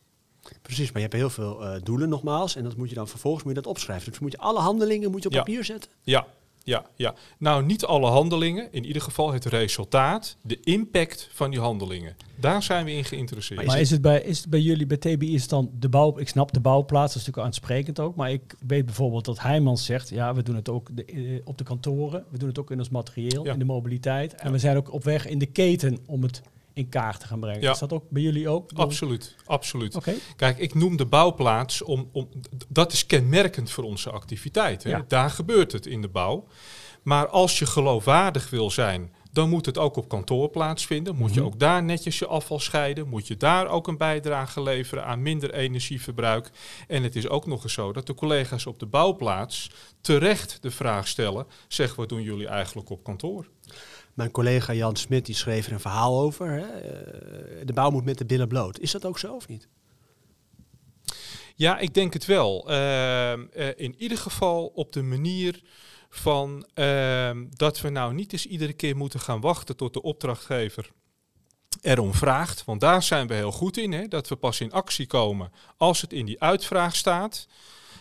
Precies, 0.62 0.86
maar 0.92 1.02
je 1.02 1.08
hebt 1.08 1.14
heel 1.14 1.30
veel 1.30 1.66
eh, 1.66 1.82
doelen 1.84 2.10
nogmaals. 2.10 2.56
En 2.56 2.64
dat 2.64 2.78
moet 2.78 2.90
je 2.90 2.96
dan 2.96 3.08
vervolgens 3.08 3.44
moet 3.44 3.56
je 3.56 3.62
dat 3.62 3.72
opschrijven. 3.72 4.10
Dus 4.12 4.20
moet 4.20 4.32
je 4.32 4.38
alle 4.38 4.60
handelingen 4.60 5.12
moet 5.12 5.22
je 5.24 5.28
op 5.28 5.34
Ja. 5.34 5.40
papier 5.40 5.64
zetten. 5.66 5.92
Ja, 6.04 6.28
ja, 6.68 6.86
ja. 6.96 7.16
Nou, 7.38 7.66
niet 7.66 7.86
alle 7.86 8.10
handelingen. 8.10 8.68
In 8.72 8.86
ieder 8.86 9.02
geval 9.02 9.34
het 9.34 9.46
resultaat, 9.46 10.38
de 10.42 10.60
impact 10.64 11.30
van 11.32 11.52
die 11.52 11.60
handelingen. 11.60 12.16
Daar 12.36 12.64
zijn 12.64 12.86
we 12.86 12.92
in 12.92 13.04
geïnteresseerd. 13.04 13.66
Maar 13.66 13.80
is 13.80 13.92
het, 13.92 14.02
bij, 14.02 14.22
is 14.22 14.38
het 14.38 14.50
bij 14.50 14.60
jullie, 14.60 14.86
bij 14.86 14.98
TBI, 14.98 15.34
is 15.34 15.42
het 15.42 15.50
dan 15.50 15.70
de 15.80 15.90
bouw... 15.90 16.20
Ik 16.20 16.28
snap 16.30 16.54
de 16.54 16.60
bouwplaats, 16.60 17.14
dat 17.14 17.22
is 17.22 17.28
natuurlijk 17.28 17.46
aansprekend 17.48 18.00
ook. 18.00 18.16
Maar 18.16 18.32
ik 18.32 18.56
weet 18.68 18.86
bijvoorbeeld 18.86 19.26
dat 19.26 19.40
Heijmans 19.40 19.86
zegt... 19.86 20.10
Ja, 20.10 20.34
we 20.34 20.44
doen 20.44 20.56
het 20.56 20.70
ook 20.70 20.90
de, 20.96 21.06
eh, 21.06 21.42
op 21.44 21.58
de 21.58 21.64
kantoren. 21.64 22.26
We 22.30 22.38
doen 22.38 22.48
het 22.50 22.60
ook 22.60 22.72
in 22.72 22.80
ons 22.80 22.90
materieel, 22.90 23.46
Ja. 23.46 23.54
in 23.54 23.60
de 23.60 23.66
mobiliteit. 23.66 24.34
En 24.34 24.46
Ja. 24.48 24.52
we 24.52 24.60
zijn 24.60 24.78
ook 24.78 24.94
op 24.94 25.04
weg 25.04 25.28
in 25.28 25.38
de 25.40 25.46
keten 25.46 25.98
om 26.06 26.24
het 26.24 26.42
in 26.78 26.90
kaart 26.90 27.20
te 27.20 27.28
gaan 27.28 27.40
brengen. 27.40 27.62
Ja. 27.62 27.72
Is 27.72 27.80
dat 27.80 27.94
ook 27.94 28.10
bij 28.10 28.22
jullie 28.22 28.50
ook? 28.50 28.72
Absoluut, 28.76 29.36
absoluut. 29.46 29.96
Oké. 29.96 30.14
Kijk, 30.36 30.58
ik 30.58 30.74
noem 30.74 30.98
de 30.98 31.06
bouwplaats, 31.06 31.82
om, 31.84 32.10
om, 32.12 32.30
dat 32.68 32.94
is 32.94 33.06
kenmerkend 33.06 33.72
voor 33.72 33.84
onze 33.84 34.10
activiteit. 34.10 34.84
Hè. 34.84 34.90
Ja. 34.90 35.06
Daar 35.08 35.30
gebeurt 35.30 35.72
het 35.72 35.86
in 35.86 36.02
de 36.02 36.08
bouw. 36.10 36.48
Maar 37.04 37.28
als 37.28 37.60
je 37.60 37.66
geloofwaardig 37.66 38.50
wil 38.50 38.72
zijn, 38.72 39.14
dan 39.32 39.50
moet 39.50 39.66
het 39.66 39.78
ook 39.78 39.96
op 39.96 40.08
kantoor 40.10 40.50
plaatsvinden. 40.50 41.16
Moet 41.16 41.34
je 41.34 41.40
Mhm. 41.40 41.48
ook 41.50 41.60
daar 41.60 41.84
netjes 41.84 42.20
je 42.20 42.28
afval 42.28 42.60
scheiden. 42.60 43.08
Moet 43.08 43.28
je 43.28 43.38
daar 43.38 43.68
ook 43.68 43.88
een 43.88 43.98
bijdrage 43.98 44.62
leveren 44.62 45.06
aan 45.06 45.22
minder 45.22 45.54
energieverbruik. 45.54 46.50
En 46.88 47.04
het 47.04 47.16
is 47.16 47.28
ook 47.30 47.46
nog 47.46 47.64
eens 47.64 47.74
zo 47.74 47.94
dat 47.94 48.08
de 48.08 48.14
collega's 48.14 48.66
op 48.66 48.80
de 48.80 48.86
bouwplaats 48.86 49.70
terecht 50.02 50.58
de 50.62 50.72
vraag 50.72 51.08
stellen: 51.08 51.46
zeg, 51.68 51.96
wat 51.96 52.10
doen 52.10 52.22
jullie 52.22 52.48
eigenlijk 52.48 52.90
op 52.90 53.04
kantoor? 53.04 53.48
Mijn 54.18 54.32
collega 54.32 54.74
Jan 54.74 54.96
Smit 54.96 55.26
die 55.26 55.36
schreef 55.36 55.66
er 55.66 55.72
een 55.72 55.80
verhaal 55.80 56.20
over. 56.20 56.52
Hè? 56.52 56.62
eh, 56.62 57.66
de 57.66 57.74
bouw 57.74 57.90
moet 57.90 58.06
met 58.06 58.18
de 58.18 58.26
billen 58.26 58.48
bloot. 58.48 58.80
Is 58.80 58.92
dat 58.92 59.06
ook 59.06 59.20
zo 59.20 59.34
of 59.34 59.48
niet? 59.48 59.68
Ja, 61.56 61.78
ik 61.78 61.94
denk 61.94 62.14
het 62.14 62.26
wel. 62.26 62.70
Ehm, 62.70 63.46
eh, 63.54 63.68
in 63.76 63.96
ieder 63.98 64.18
geval 64.18 64.66
op 64.66 64.94
de 64.94 65.02
manier 65.02 65.62
van 66.10 66.68
ehm, 66.74 67.46
dat 67.50 67.82
we 67.82 67.90
nou 67.90 68.14
niet 68.14 68.34
eens 68.34 68.46
iedere 68.46 68.74
keer 68.74 68.96
moeten 68.96 69.20
gaan 69.20 69.42
wachten 69.42 69.76
tot 69.76 69.94
de 69.94 70.02
opdrachtgever 70.02 70.92
erom 71.82 72.14
vraagt. 72.14 72.66
Want 72.66 72.82
daar 72.82 73.04
zijn 73.04 73.28
we 73.28 73.34
heel 73.34 73.52
goed 73.52 73.78
in, 73.78 73.92
hè, 73.92 74.08
dat 74.08 74.28
we 74.28 74.36
pas 74.36 74.60
in 74.60 74.72
actie 74.72 75.08
komen 75.08 75.52
als 75.78 76.02
het 76.02 76.14
in 76.14 76.26
die 76.26 76.42
uitvraag 76.42 76.96
staat. 76.96 77.48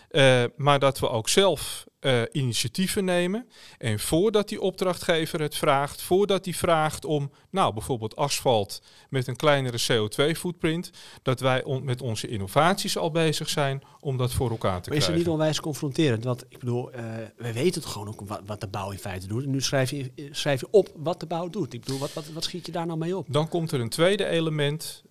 Eh, 0.09 0.43
maar 0.55 0.79
dat 0.79 0.99
we 0.99 1.09
ook 1.09 1.29
zelf 1.29 1.85
eh, 2.07 2.21
initiatieven 2.31 3.05
nemen. 3.05 3.47
En 3.77 3.99
voordat 3.99 4.49
die 4.49 4.61
opdrachtgever 4.61 5.41
het 5.41 5.55
vraagt, 5.55 6.01
voordat 6.01 6.45
hij 6.45 6.53
vraagt 6.53 7.05
om, 7.05 7.31
nou 7.51 7.73
bijvoorbeeld 7.73 8.15
asfalt 8.15 8.81
met 9.09 9.27
een 9.27 9.35
kleinere 9.35 9.77
CO2-footprint, 9.91 10.89
dat 11.21 11.39
wij 11.39 11.63
on- 11.63 11.83
met 11.83 12.01
onze 12.01 12.27
innovaties 12.27 12.97
al 12.97 13.11
bezig 13.11 13.49
zijn 13.49 13.81
om 13.99 14.17
dat 14.17 14.33
voor 14.33 14.49
elkaar 14.49 14.81
te 14.81 14.89
Maar 14.89 14.97
is 14.97 15.03
het 15.05 15.13
krijgen. 15.13 15.17
niet 15.17 15.27
onwijs 15.27 15.59
confronterend? 15.59 16.23
Want 16.23 16.43
ik 16.49 16.59
bedoel, 16.59 16.91
eh, 16.91 17.03
we 17.37 17.53
weten 17.53 17.81
het 17.81 17.89
gewoon 17.89 18.07
ook 18.07 18.21
wat, 18.21 18.41
wat 18.45 18.61
de 18.61 18.67
bouw 18.67 18.91
in 18.91 18.97
feite 18.99 19.27
doet. 19.27 19.43
En 19.43 19.49
nu 19.49 19.61
schrijf 19.61 19.89
je, 19.89 20.11
eh, 20.15 20.25
schrijf 20.31 20.59
je 20.59 20.67
op 20.71 20.89
wat 20.95 21.19
de 21.19 21.25
bouw 21.25 21.49
doet. 21.49 21.73
Ik 21.73 21.79
bedoel, 21.83 21.99
wat, 21.99 22.13
wat, 22.13 22.25
wat 22.33 22.43
schiet 22.43 22.65
je 22.65 22.71
daar 22.71 22.85
nou 22.85 22.99
mee 22.99 23.17
op? 23.17 23.25
Dan 23.29 23.47
komt 23.49 23.71
er 23.71 23.79
een 23.79 23.89
tweede 23.89 24.25
element. 24.25 25.03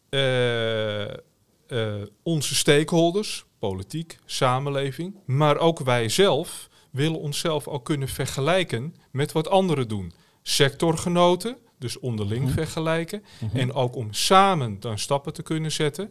onze 2.23 2.55
stakeholders, 2.55 3.45
politiek, 3.59 4.19
samenleving, 4.25 5.17
maar 5.27 5.57
ook 5.59 5.79
wij 5.79 6.09
zelf 6.09 6.69
willen 6.97 7.21
onszelf 7.21 7.69
ook 7.69 7.85
kunnen 7.85 8.09
vergelijken 8.09 8.95
met 9.11 9.33
wat 9.33 9.49
anderen 9.49 9.89
doen. 9.89 10.13
Sectorgenoten, 10.43 11.57
dus 11.79 11.99
onderling 11.99 12.45
Mhm. 12.45 12.53
vergelijken. 12.53 13.23
En 13.53 13.73
ook 13.73 13.97
om 13.97 14.13
samen 14.13 14.81
dan 14.81 14.99
stappen 14.99 15.33
te 15.33 15.43
kunnen 15.43 15.73
zetten. 15.73 16.11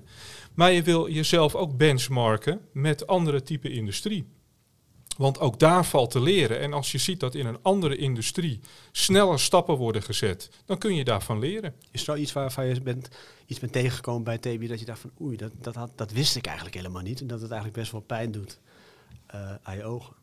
Maar 0.54 0.72
je 0.72 0.82
wil 0.84 1.10
jezelf 1.10 1.56
ook 1.56 1.78
benchmarken 1.78 2.62
met 2.74 3.08
andere 3.08 3.42
type 3.44 3.70
industrie. 3.72 4.26
Want 5.18 5.40
ook 5.40 5.60
daar 5.60 5.86
valt 5.86 6.12
te 6.12 6.22
leren. 6.22 6.60
En 6.60 6.74
als 6.74 6.92
je 6.92 6.98
ziet 6.98 7.20
dat 7.20 7.36
in 7.36 7.46
een 7.46 7.58
andere 7.62 7.96
industrie 7.96 8.60
sneller 8.92 9.40
stappen 9.40 9.76
worden 9.76 10.04
gezet, 10.04 10.50
dan 10.66 10.78
kun 10.78 10.96
je 10.96 11.04
daarvan 11.04 11.40
leren. 11.40 11.74
Is 11.92 12.04
er 12.04 12.10
al 12.10 12.18
iets 12.18 12.34
waarvan 12.34 12.66
je 12.66 12.82
bent, 12.82 13.08
iets 13.46 13.60
bent 13.60 13.72
tegengekomen 13.72 14.24
bij 14.24 14.38
TB 14.38 14.68
dat 14.68 14.80
je 14.80 14.86
dacht 14.86 15.00
van 15.00 15.12
oei, 15.22 15.38
dat, 15.38 15.52
dat, 15.62 15.76
had, 15.76 15.92
dat 15.96 16.12
wist 16.12 16.36
ik 16.36 16.46
eigenlijk 16.46 16.76
helemaal 16.76 17.02
niet. 17.02 17.22
En 17.22 17.28
dat 17.28 17.42
het 17.42 17.52
eigenlijk 17.52 17.80
best 17.80 17.92
wel 17.92 18.02
pijn 18.02 18.32
doet. 18.32 18.60
eh, 19.28 19.54
aan 19.64 19.78
je 19.78 19.84
ogen? 19.84 20.16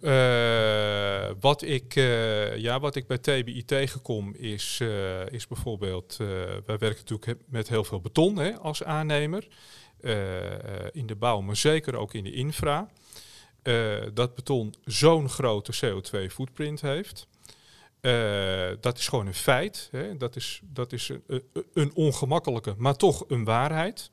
Uh, 0.00 1.30
wat, 1.40 1.62
ik, 1.62 1.96
uh, 1.96 2.56
ja, 2.56 2.80
wat 2.80 2.94
ik 2.94 3.06
bij 3.06 3.18
TBI 3.18 3.64
tegenkom 3.64 4.34
is, 4.34 4.78
uh, 4.82 5.26
is 5.30 5.46
bijvoorbeeld, 5.46 6.16
wij 6.66 6.78
werken 6.78 7.04
natuurlijk 7.06 7.40
met 7.46 7.68
heel 7.68 7.84
veel 7.84 8.00
beton 8.00 8.36
hè, 8.36 8.56
als 8.58 8.84
aannemer. 8.84 9.48
in 10.92 11.06
de 11.06 11.16
bouw, 11.18 11.40
maar 11.40 11.56
zeker 11.56 11.96
ook 11.96 12.14
in 12.14 12.24
de 12.24 12.32
infra. 12.32 12.88
dat 14.14 14.34
beton 14.34 14.74
zo'n 14.84 15.28
grote 15.28 15.72
CO2-footprint 15.72 16.80
heeft. 16.80 17.26
dat 18.80 18.98
is 18.98 19.08
gewoon 19.08 19.26
een 19.26 19.34
feit. 19.34 19.88
Hè. 19.92 20.16
Dat 20.16 20.36
is, 20.36 20.60
dat 20.64 20.92
is 20.92 21.10
een 21.74 21.94
ongemakkelijke, 21.94 22.74
maar 22.76 22.96
toch 22.96 23.24
een 23.28 23.44
waarheid. 23.44 24.10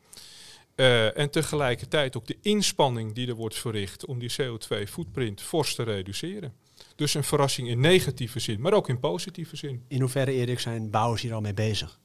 Uh, 0.75 1.17
en 1.17 1.29
tegelijkertijd 1.29 2.17
ook 2.17 2.27
de 2.27 2.38
inspanning 2.41 3.13
die 3.13 3.27
er 3.27 3.36
wordt 3.36 3.55
verricht 3.55 4.05
om 4.05 4.20
die 4.20 4.32
CO2-footprint 4.32 5.41
fors 5.41 5.75
te 5.75 5.84
reduceren. 5.84 6.53
Dus 6.96 7.13
een 7.13 7.24
verrassing 7.24 7.67
in 7.67 7.79
negatieve 7.79 8.39
zin, 8.39 8.62
maar 8.62 8.74
ook 8.74 8.89
in 8.89 9.00
positieve 9.00 9.55
zin. 9.55 9.84
In 9.88 10.00
hoeverre, 10.00 10.32
Erik, 10.32 10.60
zijn 10.60 10.89
bouwers 10.89 11.22
hier 11.22 11.34
al 11.34 11.41
mee 11.41 11.53
bezig? 11.53 12.00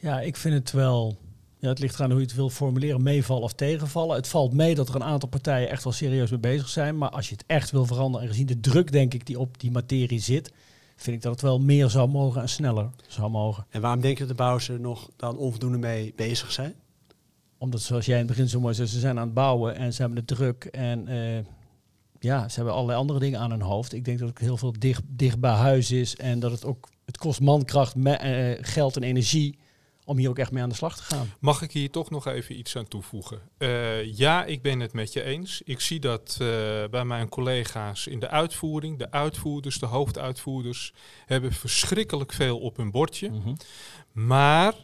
Ja, 0.00 0.20
ik 0.20 0.36
vind 0.36 0.54
het 0.54 0.70
wel. 0.70 1.18
Ja, 1.58 1.68
het 1.68 1.78
ligt 1.78 1.94
eraan 1.94 2.10
hoe 2.10 2.20
je 2.20 2.26
het 2.26 2.34
wil 2.34 2.50
formuleren, 2.50 3.02
meevallen 3.02 3.42
of 3.42 3.52
tegenvallen. 3.52 4.16
Het 4.16 4.28
valt 4.28 4.52
mee 4.52 4.74
dat 4.74 4.88
er 4.88 4.94
een 4.94 5.04
aantal 5.04 5.28
partijen 5.28 5.70
echt 5.70 5.84
wel 5.84 5.92
serieus 5.92 6.30
mee 6.30 6.40
bezig 6.40 6.68
zijn. 6.68 6.98
Maar 6.98 7.10
als 7.10 7.28
je 7.28 7.34
het 7.34 7.44
echt 7.46 7.70
wil 7.70 7.86
veranderen 7.86 8.26
en 8.26 8.32
gezien 8.32 8.46
de 8.46 8.60
druk, 8.60 8.92
denk 8.92 9.14
ik, 9.14 9.26
die 9.26 9.38
op 9.38 9.60
die 9.60 9.70
materie 9.70 10.20
zit, 10.20 10.52
vind 10.96 11.16
ik 11.16 11.22
dat 11.22 11.32
het 11.32 11.40
wel 11.40 11.58
meer 11.60 11.90
zou 11.90 12.08
mogen 12.08 12.42
en 12.42 12.48
sneller 12.48 12.90
zou 13.08 13.30
mogen. 13.30 13.66
En 13.70 13.80
waarom 13.80 14.00
denk 14.00 14.14
je 14.18 14.26
dat 14.26 14.36
de 14.36 14.42
bouwers 14.42 14.68
er 14.68 14.80
nog 14.80 15.10
dan 15.16 15.36
onvoldoende 15.36 15.78
mee 15.78 16.12
bezig 16.16 16.52
zijn? 16.52 16.74
Omdat, 17.58 17.80
zoals 17.80 18.06
jij 18.06 18.14
in 18.14 18.26
het 18.26 18.30
begin 18.30 18.48
zo 18.48 18.60
mooi 18.60 18.74
zei, 18.74 18.88
ze 18.88 18.98
zijn 18.98 19.18
aan 19.18 19.24
het 19.24 19.34
bouwen 19.34 19.74
en 19.76 19.92
ze 19.92 20.00
hebben 20.00 20.18
het 20.18 20.26
druk. 20.26 20.64
En 20.64 21.08
uh, 21.08 21.38
ja, 22.18 22.48
ze 22.48 22.54
hebben 22.54 22.74
allerlei 22.74 22.98
andere 22.98 23.18
dingen 23.18 23.40
aan 23.40 23.50
hun 23.50 23.60
hoofd. 23.60 23.92
Ik 23.92 24.04
denk 24.04 24.18
dat 24.18 24.28
het 24.28 24.38
heel 24.38 24.56
veel 24.56 24.72
dicht, 24.78 25.02
dicht 25.06 25.40
bij 25.40 25.54
huis 25.54 25.90
is. 25.90 26.16
En 26.16 26.40
dat 26.40 26.50
het 26.50 26.64
ook, 26.64 26.88
het 27.04 27.16
kost 27.16 27.40
mankracht, 27.40 27.94
me, 27.94 28.56
uh, 28.58 28.64
geld 28.64 28.96
en 28.96 29.02
energie 29.02 29.58
om 30.04 30.16
hier 30.16 30.28
ook 30.28 30.38
echt 30.38 30.52
mee 30.52 30.62
aan 30.62 30.68
de 30.68 30.74
slag 30.74 30.96
te 30.96 31.02
gaan. 31.02 31.32
Mag 31.38 31.62
ik 31.62 31.72
hier 31.72 31.90
toch 31.90 32.10
nog 32.10 32.26
even 32.26 32.58
iets 32.58 32.76
aan 32.76 32.88
toevoegen? 32.88 33.40
Uh, 33.58 34.16
ja, 34.16 34.44
ik 34.44 34.62
ben 34.62 34.80
het 34.80 34.92
met 34.92 35.12
je 35.12 35.22
eens. 35.22 35.62
Ik 35.64 35.80
zie 35.80 36.00
dat 36.00 36.38
uh, 36.42 36.48
bij 36.90 37.04
mijn 37.04 37.28
collega's 37.28 38.06
in 38.06 38.20
de 38.20 38.28
uitvoering, 38.28 38.98
de 38.98 39.10
uitvoerders, 39.10 39.78
de 39.78 39.86
hoofduitvoerders, 39.86 40.92
hebben 41.26 41.52
verschrikkelijk 41.52 42.32
veel 42.32 42.58
op 42.58 42.76
hun 42.76 42.90
bordje. 42.90 43.28
Mm 43.28 43.42
-hmm. 43.42 43.56
Maar, 44.12 44.74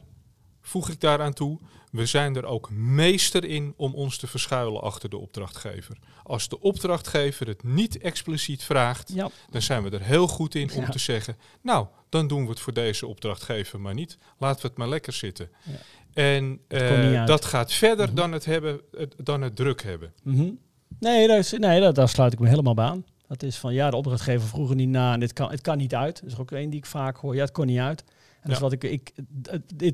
voeg 0.71 0.89
ik 0.89 1.01
daaraan 1.01 1.33
toe, 1.33 1.59
we 1.91 2.07
zijn 2.07 2.37
er 2.37 2.45
ook 2.45 2.71
meester 2.71 3.45
in 3.45 3.75
om 3.77 3.95
ons 3.95 4.17
te 4.17 4.27
verschuilen 4.27 4.83
achter 4.83 5.11
de 5.11 5.19
opdrachtgever. 5.19 5.99
Als 6.23 6.49
de 6.49 6.61
opdrachtgever 6.61 7.47
het 7.47 7.63
niet 7.63 7.99
expliciet 7.99 8.63
vraagt, 8.63 9.13
ja. 9.15 9.31
dan 9.51 9.63
zijn 9.63 9.83
we 9.83 9.91
er 9.91 10.03
heel 10.03 10.29
goed 10.29 10.55
in 10.55 10.73
om 10.75 10.83
ja. 10.83 10.89
te 10.89 10.99
zeggen: 10.99 11.37
Nou, 11.63 11.87
dan 12.09 12.27
doen 12.27 12.43
we 12.45 12.51
het 12.51 12.61
voor 12.61 12.73
deze 12.73 13.07
opdrachtgever 13.07 13.81
maar 13.81 13.95
niet. 13.95 14.19
Laten 14.39 14.63
we 14.63 14.69
het 14.69 14.77
maar 14.77 14.89
lekker 14.89 15.13
zitten. 15.13 15.51
Ja. 15.63 15.73
En 16.13 16.61
uh, 16.69 17.27
dat 17.27 17.45
gaat 17.45 17.73
verder 17.73 18.05
mm 18.05 18.07
-hmm. 18.07 18.21
dan, 18.21 18.33
het 18.33 18.45
hebben, 18.45 18.81
dan 19.17 19.43
het 19.43 19.57
druk 19.57 19.83
hebben. 19.83 20.13
Mm 20.23 20.37
-hmm. 20.37 20.59
Nee, 20.99 21.29
is, 21.29 21.53
nee 21.53 21.93
daar 21.93 22.09
sluit 22.09 22.33
ik 22.33 22.39
me 22.39 22.49
helemaal 22.49 22.75
bij 22.75 22.85
aan. 22.85 23.05
Dat 23.29 23.43
is 23.43 23.57
van 23.57 23.75
ja, 23.75 23.91
de 23.91 23.97
opdrachtgever 23.97 24.49
vroeg 24.49 24.71
er 24.71 24.75
niet 24.75 24.89
na 24.89 25.13
en 25.13 25.21
dit 25.21 25.33
kan, 25.33 25.51
het 25.51 25.61
kan 25.61 25.79
niet 25.79 25.95
uit. 25.95 26.21
Dat 26.21 26.31
is 26.31 26.39
ook 26.39 26.51
één 26.51 26.71
die 26.71 26.79
ik 26.79 26.87
vaak 26.87 27.17
hoor. 27.17 27.35
Ja, 27.35 27.41
het 27.41 27.53
kon 27.53 27.67
niet 27.67 27.79
uit. 27.79 28.05
En 28.41 28.49
dat 28.49 28.57
is 28.57 28.59
wat 28.59 28.73
ik, 28.73 28.85
ik 28.85 29.13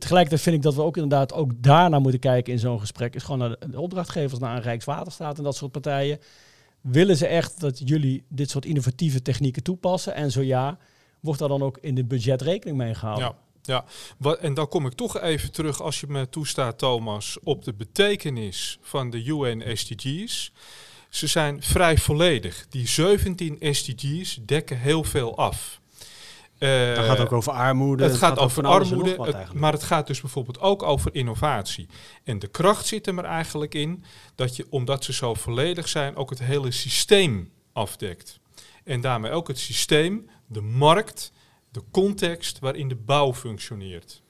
tegelijkertijd 0.00 0.40
vind 0.40 0.56
ik 0.56 0.62
dat 0.62 0.74
we 0.74 0.82
ook 0.82 0.96
inderdaad 0.96 1.32
ook 1.32 1.52
daarna 1.56 1.98
moeten 1.98 2.20
kijken 2.20 2.52
in 2.52 2.58
zo'n 2.58 2.80
gesprek. 2.80 3.14
Is 3.14 3.22
gewoon 3.22 3.38
naar 3.38 3.56
de, 3.70 3.80
opdrachtgevers, 3.80 4.40
naar 4.40 4.56
een 4.56 4.62
Rijkswaterstaat 4.62 5.38
en 5.38 5.44
dat 5.44 5.56
soort 5.56 5.72
partijen. 5.72 6.18
Willen 6.80 7.16
ze 7.16 7.26
echt 7.26 7.60
dat 7.60 7.80
jullie 7.84 8.24
dit 8.28 8.50
soort 8.50 8.64
innovatieve 8.64 9.22
technieken 9.22 9.62
toepassen? 9.62 10.14
En 10.14 10.30
zo 10.30 10.42
ja, 10.42 10.78
wordt 11.20 11.40
daar 11.40 11.48
dan 11.48 11.62
ook 11.62 11.78
in 11.80 11.96
het 11.96 12.08
budget 12.08 12.42
rekening 12.42 12.76
mee 12.76 12.94
gehouden? 12.94 13.24
Ja. 13.26 13.34
Ja, 13.66 13.84
en 14.40 14.54
dan 14.54 14.68
kom 14.68 14.86
ik 14.86 14.92
toch 14.92 15.20
even 15.20 15.52
terug, 15.52 15.82
als 15.82 16.00
je 16.00 16.06
me 16.06 16.28
toestaat, 16.28 16.78
Thomas, 16.78 17.38
op 17.42 17.64
de 17.64 17.72
betekenis 17.72 18.78
van 18.80 19.10
de 19.10 19.24
UN 19.24 19.76
SDG's. 19.76 20.52
Ze 21.08 21.26
zijn 21.26 21.62
vrij 21.62 21.98
volledig. 21.98 22.66
Die 22.68 22.88
17 22.88 23.58
SDG's 23.60 24.38
dekken 24.44 24.78
heel 24.78 25.04
veel 25.04 25.36
af. 25.36 25.80
Uh, 26.58 26.94
het 26.94 27.04
gaat 27.04 27.20
ook 27.20 27.32
over 27.32 27.52
armoede. 27.52 28.02
Het, 28.02 28.12
het 28.12 28.20
gaat, 28.20 28.32
gaat, 28.32 28.44
over 28.44 28.66
armoede, 28.66 29.22
het, 29.22 29.52
maar 29.52 29.72
het 29.72 29.82
gaat 29.82 30.06
dus 30.06 30.20
bijvoorbeeld 30.20 30.60
ook 30.60 30.82
over 30.82 31.14
innovatie. 31.14 31.88
En 32.24 32.38
de 32.38 32.48
kracht 32.48 32.86
zit 32.86 33.06
er 33.06 33.24
eigenlijk 33.24 33.74
in 33.74 34.04
dat 34.34 34.56
je, 34.56 34.66
omdat 34.70 35.04
ze 35.04 35.12
zo 35.12 35.34
volledig 35.34 35.88
zijn, 35.88 36.16
ook 36.16 36.30
het 36.30 36.42
hele 36.42 36.70
systeem 36.70 37.50
afdekt. 37.72 38.40
En 38.84 39.00
daarmee 39.00 39.30
ook 39.30 39.48
het 39.48 39.58
systeem, 39.58 40.28
de 40.46 40.60
markt, 40.60 41.32
de 41.70 41.82
context 41.90 42.58
waarin 42.58 42.88
de 42.88 42.96
bouw 42.96 43.34
functioneert. 43.34 44.22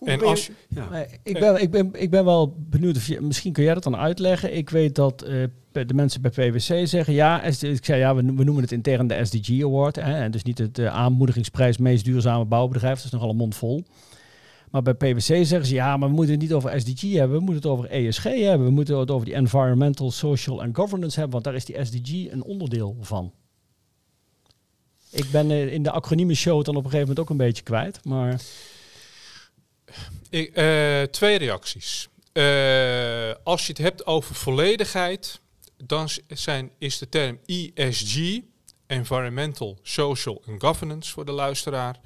en 0.00 0.22
als 0.22 0.46
je, 0.46 0.52
ja. 0.68 1.06
ik, 1.22 1.38
ben, 1.38 1.62
ik, 1.62 1.70
ben, 1.70 1.90
ik 1.92 2.10
ben 2.10 2.24
wel 2.24 2.56
benieuwd 2.58 2.96
of 2.96 3.06
je, 3.06 3.20
misschien 3.20 3.52
kun 3.52 3.64
jij 3.64 3.74
dat 3.74 3.82
dan 3.82 3.96
uitleggen. 3.96 4.56
Ik 4.56 4.70
weet 4.70 4.94
dat 4.94 5.28
uh, 5.28 5.44
de 5.84 5.94
mensen 5.94 6.22
bij 6.22 6.30
PwC 6.30 6.86
zeggen, 6.86 7.14
ja, 7.14 7.42
ik 7.42 7.84
zei 7.84 7.98
ja, 7.98 8.14
we, 8.14 8.22
noemen 8.22 8.62
het 8.62 8.72
intern 8.72 9.06
de 9.06 9.24
SDG 9.24 9.62
Award. 9.62 9.96
Hè, 9.96 10.30
dus 10.30 10.42
niet 10.42 10.58
het 10.58 10.78
uh, 10.78 10.86
aanmoedigingsprijs 10.86 11.78
meest 11.78 12.04
duurzame 12.04 12.44
bouwbedrijf, 12.44 12.96
dat 12.96 13.04
is 13.04 13.10
nogal 13.10 13.30
een 13.30 13.36
mond 13.36 13.54
vol. 13.54 13.84
Maar 14.70 14.82
bij 14.82 14.94
PwC 14.94 15.20
zeggen 15.20 15.66
ze, 15.66 15.74
ja, 15.74 15.96
maar 15.96 16.08
we 16.08 16.14
moeten 16.14 16.34
het 16.34 16.42
niet 16.42 16.52
over 16.52 16.80
SDG 16.80 17.12
hebben, 17.12 17.38
we 17.38 17.44
moeten 17.44 17.62
het 17.62 17.66
over 17.66 17.90
ESG 17.90 18.22
hebben, 18.22 18.66
we 18.66 18.72
moeten 18.72 18.98
het 18.98 19.10
over 19.10 19.26
die 19.26 19.34
environmental, 19.34 20.10
social 20.10 20.62
en 20.62 20.76
governance 20.76 21.20
hebben, 21.20 21.32
want 21.32 21.44
daar 21.44 21.54
is 21.54 21.64
die 21.64 21.84
SDG 21.84 22.32
een 22.32 22.42
onderdeel 22.42 22.96
van. 23.00 23.32
Ik 25.10 25.30
ben 25.30 25.50
uh, 25.50 25.72
in 25.72 25.82
de 25.82 25.90
acroniemen 25.90 26.36
show 26.36 26.64
dan 26.64 26.76
op 26.76 26.84
een 26.84 26.90
gegeven 26.90 26.98
moment 27.08 27.18
ook 27.18 27.30
een 27.30 27.46
beetje 27.46 27.62
kwijt, 27.62 28.04
maar... 28.04 28.40
Ik, 30.30 30.58
uh, 30.58 31.02
twee 31.02 31.38
reacties. 31.38 32.08
Als 33.44 33.66
je 33.66 33.72
het 33.72 33.78
hebt 33.78 34.06
over 34.06 34.34
volledigheid, 34.34 35.40
dan 35.84 36.08
zijn, 36.28 36.70
is 36.78 36.98
de 36.98 37.08
term 37.08 37.38
ESG, 37.46 38.40
Environmental, 38.86 39.78
Social 39.82 40.42
and 40.46 40.62
Governance 40.62 41.12
voor 41.12 41.24
de 41.24 41.32
luisteraar, 41.32 42.00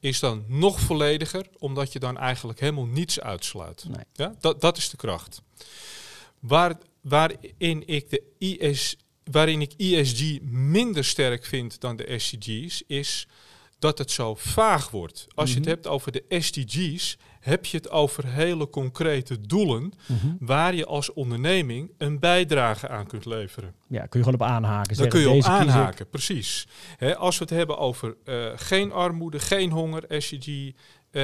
is 0.00 0.20
dan 0.20 0.44
nog 0.46 0.80
vollediger, 0.80 1.46
omdat 1.58 1.92
je 1.92 1.98
dan 1.98 2.18
eigenlijk 2.18 2.60
helemaal 2.60 2.86
niets 2.86 3.20
uitsluit. 3.20 3.84
Nee. 3.88 4.04
Ja, 4.12 4.34
dat, 4.40 4.60
dat 4.60 4.76
is 4.76 4.90
de 4.90 4.96
kracht. 4.96 5.42
Waar, 6.38 6.78
waarin, 7.00 7.86
ik 7.86 8.10
de 8.10 8.22
ES, 8.38 8.96
waarin 9.24 9.60
ik 9.60 9.72
ESG 9.76 10.40
minder 10.42 11.04
sterk 11.04 11.44
vind 11.44 11.80
dan 11.80 11.96
de 11.96 12.18
SDG's, 12.18 12.82
is 12.86 13.26
dat 13.78 13.98
het 13.98 14.10
zo 14.10 14.34
vaag 14.34 14.90
wordt. 14.90 15.26
Als 15.34 15.48
je 15.48 15.54
het 15.54 15.64
mhm. 15.64 15.74
hebt 15.74 15.86
over 15.86 16.12
de 16.12 16.24
SDG's, 16.28 17.18
heb 17.40 17.66
je 17.66 17.76
het 17.76 17.90
over 17.90 18.26
hele 18.26 18.70
concrete 18.70 19.40
doelen 19.40 19.92
mhm. 20.06 20.26
waar 20.40 20.74
je 20.74 20.86
als 20.86 21.12
onderneming 21.12 21.90
een 21.98 22.18
bijdrage 22.18 22.88
aan 22.88 23.06
kunt 23.06 23.24
leveren. 23.24 23.74
Ja, 23.88 24.06
kun 24.06 24.20
je 24.20 24.24
gewoon 24.24 24.40
op 24.40 24.46
aanhaken. 24.46 24.96
Daar 24.96 25.06
kun 25.06 25.20
je 25.20 25.30
op 25.30 25.42
aanhaken, 25.42 26.08
precies. 26.08 26.68
als 27.16 27.38
we 27.38 27.44
het 27.44 27.52
hebben 27.52 27.78
over 27.78 28.16
uh, 28.24 28.46
geen 28.56 28.92
armoede, 28.92 29.38
geen 29.38 29.70
honger, 29.70 30.04
SDG 30.08 30.46
uh, 30.48 30.72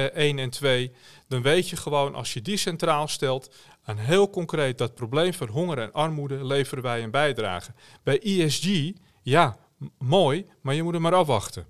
1 0.03 0.39
en 0.39 0.49
2, 0.49 0.91
dan 1.27 1.41
weet 1.41 1.69
je 1.69 1.75
gewoon 1.75 2.15
als 2.15 2.33
je 2.33 2.41
die 2.41 2.57
centraal 2.57 3.07
stelt, 3.07 3.55
aan 3.83 3.97
heel 3.97 4.29
concreet 4.29 4.77
dat 4.77 4.95
probleem 4.95 5.33
van 5.33 5.47
honger 5.47 5.77
en 5.77 5.93
armoede 5.93 6.45
leveren 6.45 6.83
wij 6.83 7.03
een 7.03 7.11
bijdrage. 7.11 7.71
Bij 8.03 8.19
ESG, 8.21 8.91
ja, 9.21 9.57
mooi, 9.97 10.45
maar 10.61 10.75
je 10.75 10.83
moet 10.83 10.93
er 10.93 11.01
maar 11.01 11.13
afwachten. 11.13 11.65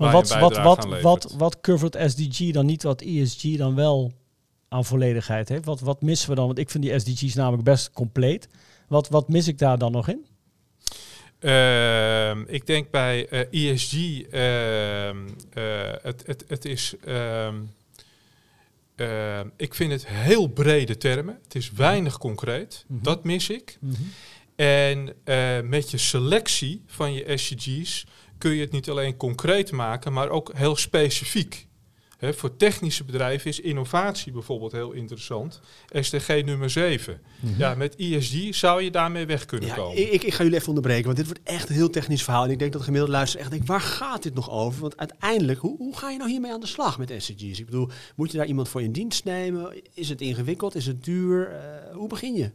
Maar 0.00 0.12
wat, 0.12 0.38
wat, 0.38 0.56
wat, 0.56 1.00
wat, 1.00 1.34
wat 1.36 1.60
covert 1.60 1.96
SDG 2.10 2.50
dan 2.50 2.66
niet 2.66 2.82
wat 2.82 3.00
ESG 3.00 3.56
dan 3.56 3.74
wel 3.74 4.12
aan 4.68 4.84
volledigheid 4.84 5.48
heeft? 5.48 5.64
Wat, 5.64 5.80
wat 5.80 6.02
missen 6.02 6.28
we 6.28 6.34
dan? 6.34 6.46
Want 6.46 6.58
ik 6.58 6.70
vind 6.70 6.84
die 6.84 6.98
SDG's 6.98 7.34
namelijk 7.34 7.64
best 7.64 7.90
compleet. 7.92 8.48
Wat, 8.88 9.08
wat 9.08 9.28
mis 9.28 9.48
ik 9.48 9.58
daar 9.58 9.78
dan 9.78 9.92
nog 9.92 10.08
in? 10.08 10.26
Uh, 11.40 12.36
ik 12.46 12.66
denk 12.66 12.90
bij 12.90 13.48
uh, 13.52 13.70
ESG, 13.70 13.92
uh, 13.94 14.20
het, 16.02 16.22
het, 16.26 16.44
het 16.48 16.64
is, 16.64 16.94
ehm, 17.04 17.54
ehm, 18.96 19.48
ik 19.56 19.74
vind 19.74 19.92
het 19.92 20.06
heel 20.06 20.46
brede 20.46 20.96
termen. 20.96 21.38
Het 21.42 21.54
is 21.54 21.72
weinig 21.72 22.18
concreet. 22.18 22.84
Mm 22.86 22.96
-hmm. 22.96 23.04
Dat 23.04 23.24
mis 23.24 23.50
ik. 23.50 23.76
Mm 23.80 23.94
-hmm. 23.94 24.10
En 24.60 25.14
eh, 25.24 25.60
met 25.60 25.90
je 25.90 25.98
selectie 25.98 26.82
van 26.86 27.12
je 27.12 27.36
SDG's 27.36 28.06
kun 28.40 28.50
je 28.50 28.60
het 28.60 28.72
niet 28.72 28.90
alleen 28.90 29.16
concreet 29.16 29.72
maken, 29.72 30.12
maar 30.12 30.28
ook 30.28 30.50
heel 30.54 30.76
specifiek. 30.76 31.68
He, 32.20 32.34
voor 32.34 32.56
technische 32.56 33.04
bedrijven 33.04 33.50
is 33.50 33.60
innovatie 33.60 34.32
bijvoorbeeld 34.32 34.72
heel 34.72 34.92
interessant. 34.92 35.60
SDG 35.90 36.44
nummer 36.44 36.70
7. 36.70 37.20
Mhm. 37.40 37.58
Ja, 37.58 37.74
met 37.74 37.96
ESG 37.96 38.54
zou 38.54 38.82
je 38.82 38.90
daarmee 38.90 39.26
weg 39.26 39.44
kunnen 39.44 39.68
ja, 39.68 39.74
komen. 39.74 40.12
Ik, 40.12 40.22
ik, 40.22 40.34
ga 40.34 40.42
jullie 40.42 40.58
even 40.58 40.68
onderbreken, 40.68 41.04
want 41.04 41.16
dit 41.16 41.26
wordt 41.26 41.40
echt 41.44 41.68
een 41.68 41.74
heel 41.74 41.90
technisch 41.90 42.22
verhaal. 42.22 42.44
En 42.44 42.50
ik 42.50 42.58
denk 42.58 42.70
dat 42.70 42.80
de 42.80 42.86
gemiddelde 42.86 43.16
luisteraar 43.16 43.42
echt 43.44 43.54
denkt, 43.54 43.68
waar 43.68 43.80
gaat 43.80 44.22
dit 44.22 44.34
nog 44.34 44.50
over? 44.50 44.80
Want 44.80 44.96
uiteindelijk, 44.96 45.58
hoe, 45.58 45.76
hoe 45.76 45.96
ga 45.96 46.10
je 46.10 46.18
nou 46.18 46.30
hiermee 46.30 46.52
aan 46.52 46.60
de 46.60 46.66
slag 46.66 46.98
met 46.98 47.14
SDG's? 47.18 47.58
Ik 47.58 47.64
bedoel, 47.64 47.88
moet 48.16 48.30
je 48.30 48.36
daar 48.36 48.46
iemand 48.46 48.68
voor 48.68 48.82
in 48.82 48.92
dienst 48.92 49.24
nemen? 49.24 49.82
Is 49.94 50.08
het 50.08 50.20
ingewikkeld? 50.20 50.74
Is 50.74 50.86
het 50.86 51.04
duur? 51.04 51.50
Uh, 51.50 51.96
hoe 51.96 52.08
begin 52.08 52.34
je? 52.34 52.50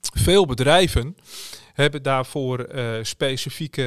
Veel 0.00 0.46
bedrijven 0.46 1.16
hebben 1.74 2.02
daarvoor 2.02 2.58
eh, 2.58 2.94
specifieke 3.02 3.84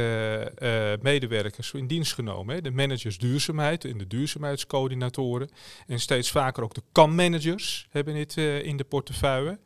eh, 0.56 1.02
medewerkers 1.02 1.74
in 1.74 1.88
dienst 1.88 2.14
genomen. 2.14 2.56
Hè. 2.56 2.62
De 2.62 2.72
managers 2.72 3.18
duurzaamheid 3.18 3.86
en 3.86 3.98
de 3.98 4.08
duurzaamheidscoördinatoren. 4.08 5.50
En 5.88 6.00
steeds 6.00 6.32
vaker 6.32 6.64
ook 6.64 6.74
de 6.74 6.84
CAM-managers 6.92 7.88
hebben 7.90 8.14
dit 8.14 8.36
uh, 8.36 8.64
in 8.64 8.78
de 8.78 8.84
portefeuille. 8.84 9.60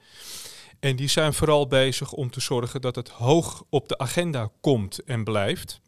En 0.79 0.95
die 0.95 1.07
zijn 1.07 1.33
vooral 1.33 1.67
bezig 1.67 2.11
om 2.11 2.31
te 2.31 2.41
zorgen 2.41 2.81
dat 2.81 2.95
het 2.95 3.09
hoog 3.09 3.63
op 3.69 3.87
de 3.87 3.97
agenda 3.97 4.49
komt 4.61 4.99
en 5.03 5.23
blijft. 5.23 5.81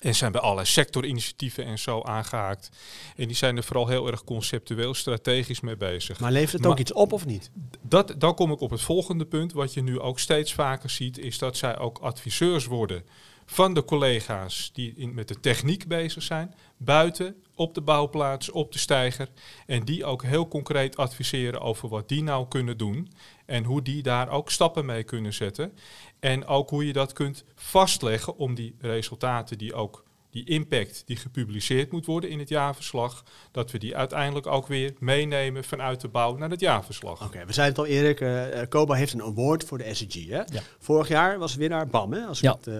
En 0.00 0.14
zijn 0.14 0.32
bij 0.32 0.40
alle 0.40 0.64
sectorinitiatieven 0.64 1.64
en 1.64 1.78
zo 1.78 2.02
aangehaakt. 2.02 2.70
En 3.16 3.26
die 3.26 3.36
zijn 3.36 3.56
er 3.56 3.64
vooral 3.64 3.88
heel 3.88 4.06
erg 4.06 4.24
conceptueel, 4.24 4.94
strategisch 4.94 5.60
mee 5.60 5.76
bezig. 5.76 6.20
Maar 6.20 6.32
levert 6.32 6.52
het 6.52 6.66
ook 6.66 6.78
iets 6.78 6.92
op 6.92 7.12
of 7.12 7.26
niet? 7.26 7.50
Dat, 7.82 8.14
dan 8.18 8.34
kom 8.34 8.52
ik 8.52 8.60
op 8.60 8.70
het 8.70 8.80
volgende 8.80 9.24
punt. 9.24 9.52
Wat 9.52 9.74
je 9.74 9.82
nu 9.82 10.00
ook 10.00 10.18
steeds 10.18 10.54
vaker 10.54 10.90
ziet, 10.90 11.18
is 11.18 11.38
dat 11.38 11.56
zij 11.56 11.78
ook 11.78 11.98
adviseurs 11.98 12.66
worden 12.66 13.04
van 13.50 13.74
de 13.74 13.84
collega's 13.84 14.70
die 14.72 14.92
in, 14.96 15.14
met 15.14 15.28
de 15.28 15.40
techniek 15.40 15.88
bezig 15.88 16.22
zijn, 16.22 16.54
buiten, 16.76 17.42
op 17.54 17.74
de 17.74 17.80
bouwplaats, 17.80 18.50
op 18.50 18.72
de 18.72 18.78
steiger. 18.78 19.28
En 19.66 19.84
die 19.84 20.04
ook 20.04 20.22
heel 20.22 20.48
concreet 20.48 20.96
adviseren 20.96 21.60
over 21.60 21.88
wat 21.88 22.08
die 22.08 22.22
nou 22.22 22.48
kunnen 22.48 22.78
doen. 22.78 23.12
En 23.46 23.64
hoe 23.64 23.82
die 23.82 24.02
daar 24.02 24.28
ook 24.28 24.50
stappen 24.50 24.86
mee 24.86 25.02
kunnen 25.02 25.34
zetten. 25.34 25.72
En 26.20 26.46
ook 26.46 26.70
hoe 26.70 26.86
je 26.86 26.92
dat 26.92 27.12
kunt 27.12 27.44
vastleggen 27.54 28.36
om 28.36 28.54
die 28.54 28.74
resultaten 28.80 29.58
die 29.58 29.74
ook 29.74 30.06
die 30.30 30.44
impact 30.44 31.02
die 31.06 31.16
gepubliceerd 31.16 31.92
moet 31.92 32.06
worden 32.06 32.30
in 32.30 32.38
het 32.38 32.48
jaarverslag, 32.48 33.24
dat 33.50 33.70
we 33.70 33.78
die 33.78 33.96
uiteindelijk 33.96 34.46
ook 34.46 34.66
weer 34.66 34.94
meenemen 34.98 35.64
vanuit 35.64 36.00
de 36.00 36.08
bouw 36.08 36.36
naar 36.36 36.50
het 36.50 36.60
jaarverslag. 36.60 37.24
Oké, 37.24 37.44
we 37.46 37.52
zeiden 37.52 37.82
het 37.82 37.90
al 37.90 37.96
Erik, 37.96 38.20
uh, 38.20 38.62
Koba 38.68 38.94
heeft 38.94 39.12
een 39.12 39.22
award 39.22 39.64
voor 39.64 39.78
de 39.78 39.94
SEG. 39.94 40.28
Hè? 40.28 40.36
Ja. 40.36 40.62
Vorig 40.78 41.08
jaar 41.08 41.38
was 41.38 41.54
winnaar 41.54 41.86
BAM. 41.86 42.12
Hè? 42.12 42.20
Als 42.20 42.40
ja. 42.40 42.52
Het, 42.52 42.66
uh, 42.66 42.74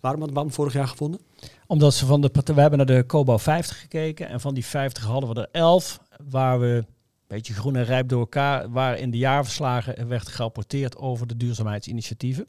waarom 0.00 0.20
had 0.20 0.32
BAM 0.32 0.52
vorig 0.52 0.72
jaar 0.72 0.88
gevonden? 0.88 1.20
Omdat 1.66 1.94
ze 1.94 2.06
van 2.06 2.20
de 2.20 2.30
we 2.44 2.60
hebben 2.60 2.78
naar 2.78 2.96
de 2.96 3.02
Koba 3.02 3.38
50 3.38 3.80
gekeken 3.80 4.28
en 4.28 4.40
van 4.40 4.54
die 4.54 4.64
50 4.64 5.04
hadden 5.04 5.34
we 5.34 5.40
er 5.40 5.48
11 5.52 6.00
waar 6.30 6.60
we 6.60 6.66
een 6.66 6.86
beetje 7.26 7.54
groen 7.54 7.76
en 7.76 7.84
rijp 7.84 8.08
door 8.08 8.20
elkaar, 8.20 8.70
waar 8.70 8.98
in 8.98 9.10
de 9.10 9.18
jaarverslagen 9.18 10.08
werd 10.08 10.28
gerapporteerd 10.28 10.96
over 10.96 11.26
de 11.26 11.36
duurzaamheidsinitiatieven. 11.36 12.46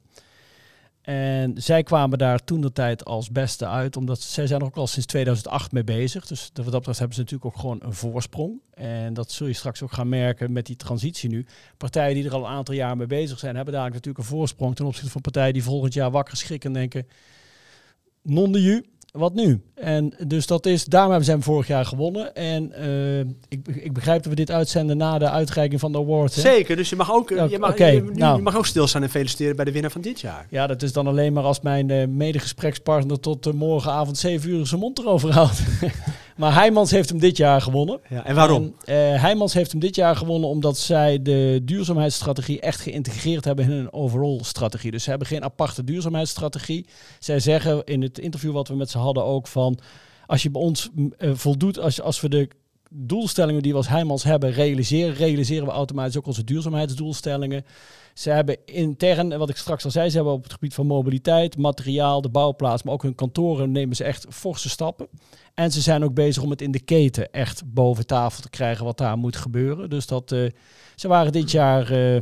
En 1.01 1.53
zij 1.56 1.84
kwamen 1.84 2.18
daar 2.18 2.44
toen 2.44 2.62
de 2.62 2.72
tijd 2.72 3.06
als 3.06 3.32
beste 3.32 3.68
uit, 3.68 3.98
omdat 3.98 4.22
zij 4.22 4.48
zijn 4.48 4.60
er 4.60 4.65
ook 4.65 4.75
al 4.75 4.88
sinds 4.88 5.08
2008 5.08 5.72
mee 5.72 5.84
bezig. 5.84 6.27
Dus 6.27 6.51
wat 6.53 6.65
dat 6.65 6.74
betreft 6.74 7.00
hebben 7.00 7.15
ze 7.15 7.22
natuurlijk 7.22 7.53
ook 7.53 7.62
gewoon 7.62 7.79
een 7.82 7.94
voorsprong. 7.94 8.62
En 8.74 9.13
dat 9.13 9.32
zul 9.32 9.48
je 9.48 9.53
straks 9.53 9.82
ook 9.82 9.91
gaan 9.91 10.10
merken 10.10 10.51
met 10.51 10.65
die 10.65 10.75
transitie 10.75 11.29
nu. 11.29 11.46
Partijen 11.77 12.15
die 12.15 12.25
er 12.25 12.34
al 12.34 12.46
een 12.46 12.51
aantal 12.51 12.75
jaar 12.75 12.98
mee 12.98 13.08
bezig 13.08 13.39
zijn, 13.39 13.56
hebben 13.56 13.74
daar 13.74 13.89
natuurlijk 13.89 14.18
een 14.18 14.24
voorsprong 14.24 14.75
ten 14.75 14.86
opzichte 14.86 15.12
van 15.12 15.22
partijen 15.22 15.53
die 15.53 15.63
volgend 15.63 15.94
jaar 15.94 16.12
wakker 16.12 16.38
schrikken 16.38 16.70
en 16.70 16.75
denken, 16.75 17.08
non 18.22 18.51
de 18.51 18.62
ju, 18.62 18.86
wat 19.12 19.34
nu? 19.34 19.62
En 19.75 20.13
dus 20.28 20.48
dat 20.48 20.66
is, 20.66 20.86
daarom 20.86 21.10
hebben 21.10 21.28
ze 21.28 21.32
hem 21.32 21.44
vorig 21.44 21.68
jaar 21.68 21.86
gewonnen. 21.86 22.36
En 22.36 22.72
uh, 22.80 23.20
ik, 23.20 23.68
ik 23.68 23.94
begrijp 23.94 24.24
dat 24.24 24.32
we 24.32 24.36
dit 24.36 24.51
uitzenden 24.51 24.98
na 24.98 25.18
de 25.18 25.30
uitreiking 25.30 25.80
van 25.80 25.92
de 25.92 25.98
award. 25.98 26.36
Hè? 26.36 26.42
Zeker, 26.42 26.75
dus 26.75 26.89
je 26.89 26.96
mag 26.96 27.12
ook, 27.12 27.30
je 27.30 27.58
mag, 27.60 27.70
okay, 27.70 27.96
je, 27.96 28.12
nou, 28.13 28.36
je 28.38 28.44
mag 28.44 28.58
ook 28.58 28.66
stilstaan 28.66 29.04
en 29.04 29.10
feliciteren 29.10 29.56
bij 29.56 29.66
de 29.66 29.72
winnaar 29.72 29.92
van 29.92 30.01
dit 30.01 30.22
jaar. 30.22 30.48
Ja, 30.50 30.68
dat 30.68 30.82
is 30.82 30.94
dan 30.94 31.08
alleen 31.08 31.34
maar 31.34 31.44
als 31.44 31.62
mijn 31.62 31.89
uh, 31.89 32.08
medegesprekspartner 32.08 33.20
tot 33.20 33.48
uh, 33.48 33.54
morgenavond 33.54 34.18
7 34.18 34.50
uur 34.50 34.68
zijn 34.68 34.80
mond 34.80 35.00
erover 35.00 35.34
houdt. 35.34 35.60
Maar 36.39 36.53
Heijmans 36.53 36.91
heeft 36.91 37.10
hem 37.10 37.19
dit 37.19 37.38
jaar 37.38 37.62
gewonnen. 37.62 38.00
Ja, 38.10 38.25
en 38.25 38.36
waarom? 38.36 38.75
En, 38.84 39.13
uh, 39.13 39.22
Heijmans 39.22 39.53
heeft 39.53 39.72
hem 39.72 39.79
dit 39.79 39.96
jaar 39.96 40.15
gewonnen 40.15 40.50
omdat 40.50 40.77
zij 40.77 41.22
de 41.22 41.62
duurzaamheidsstrategie 41.63 42.60
echt 42.60 42.79
geïntegreerd 42.79 43.46
hebben 43.46 43.65
in 43.65 43.72
een 43.72 43.93
overall 43.93 44.39
strategie. 44.41 44.91
Dus 44.91 45.03
ze 45.03 45.10
hebben 45.10 45.27
geen 45.27 45.43
aparte 45.43 45.84
duurzaamheidsstrategie. 45.84 46.86
Zij 47.19 47.39
zeggen 47.39 47.86
in 47.86 48.01
het 48.01 48.19
interview 48.19 48.52
wat 48.52 48.67
we 48.67 48.75
met 48.75 48.89
ze 48.89 48.97
hadden 48.97 49.23
ook 49.23 49.47
van 49.47 49.80
als 50.25 50.43
je 50.43 50.49
bij 50.49 50.62
ons 50.62 50.89
uh, 50.95 51.32
voldoet, 51.34 51.80
als, 51.80 52.02
als 52.02 52.21
we 52.21 52.30
de 52.30 52.49
doelstellingen 52.89 53.62
die 53.62 53.71
we 53.71 53.78
als 53.78 53.88
Heijmans 53.88 54.23
hebben 54.23 54.52
realiseren, 54.52 55.15
realiseren 55.15 55.65
we 55.65 55.71
automatisch 55.71 56.17
ook 56.17 56.28
onze 56.28 56.43
duurzaamheidsdoelstellingen. 56.43 57.65
Ze 58.19 58.29
hebben 58.29 58.58
intern, 58.65 59.38
wat 59.38 59.49
ik 59.49 59.55
straks 59.55 59.86
al 59.86 59.91
zei, 59.91 60.10
ze 60.10 60.15
hebben 60.15 60.34
op 60.34 60.43
het 60.43 60.53
gebied 60.53 60.73
van 60.73 60.88
mobiliteit, 60.88 61.58
materiaal, 61.58 62.21
de 62.21 62.29
bouwplaats, 62.29 62.84
maar 62.84 62.93
ook 62.93 63.03
hun 63.03 63.15
kantoren 63.15 63.71
nemen 63.71 63.95
ze 63.95 64.03
echt 64.03 64.25
forse 64.29 64.69
stappen. 64.69 65.08
En 65.53 65.71
ze 65.71 65.82
zijn 65.82 66.03
ook 66.03 66.13
bezig 66.13 66.43
om 66.43 66.49
het 66.49 66.62
in 66.62 66.71
de 66.71 66.79
keten 66.79 67.32
echt 67.32 67.62
boven 67.65 68.05
tafel 68.05 68.41
te 68.41 68.49
krijgen 68.49 68.86
wat 68.86 68.97
daar 68.97 69.17
moet 69.17 69.36
gebeuren. 69.36 69.89
Dus 69.89 70.08
dat, 70.08 70.32
uh, 70.32 70.49
ze 70.95 71.08
waren 71.08 71.32
dit 71.32 71.51
jaar 71.51 71.91
uh, 71.91 72.21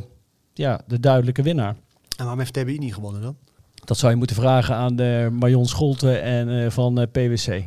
ja, 0.54 0.82
de 0.88 1.00
duidelijke 1.00 1.42
winnaar. 1.42 1.76
En 2.18 2.24
waarom 2.24 2.40
heeft 2.40 2.54
TBI 2.54 2.78
niet 2.78 2.94
gewonnen 2.94 3.22
dan? 3.22 3.38
Dat 3.74 3.98
zou 3.98 4.12
je 4.12 4.18
moeten 4.18 4.36
vragen 4.36 4.76
aan 4.76 4.96
de 4.96 5.30
Marion 5.32 5.66
Scholte 5.66 6.18
en 6.18 6.48
uh, 6.48 6.70
van 6.70 7.08
PwC. 7.12 7.64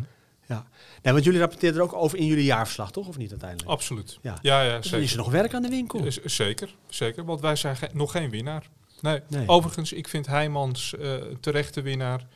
Nee, 1.02 1.12
want 1.12 1.24
jullie 1.24 1.40
rapporteerden 1.40 1.80
er 1.80 1.86
ook 1.86 1.94
over 1.94 2.18
in 2.18 2.26
jullie 2.26 2.44
jaarverslag, 2.44 2.92
toch? 2.92 3.08
Of 3.08 3.16
niet 3.16 3.30
uiteindelijk? 3.30 3.70
Absoluut. 3.70 4.18
Ja, 4.22 4.38
ja, 4.42 4.62
ja 4.62 4.76
dus 4.76 4.86
zeker. 4.86 5.04
is 5.04 5.10
er 5.10 5.18
nog 5.18 5.30
werk 5.30 5.54
aan 5.54 5.62
de 5.62 5.68
winkel? 5.68 6.04
Zeker, 6.24 6.74
zeker. 6.88 7.24
Want 7.24 7.40
wij 7.40 7.56
zijn 7.56 7.76
ge 7.76 7.88
nog 7.92 8.10
geen 8.10 8.30
winnaar. 8.30 8.68
Nee. 9.00 9.20
nee. 9.28 9.48
Overigens, 9.48 9.92
ik 9.92 10.08
vind 10.08 10.26
Heijmans 10.26 10.94
uh, 10.98 11.14
terechte 11.40 11.82
winnaar. 11.82 12.26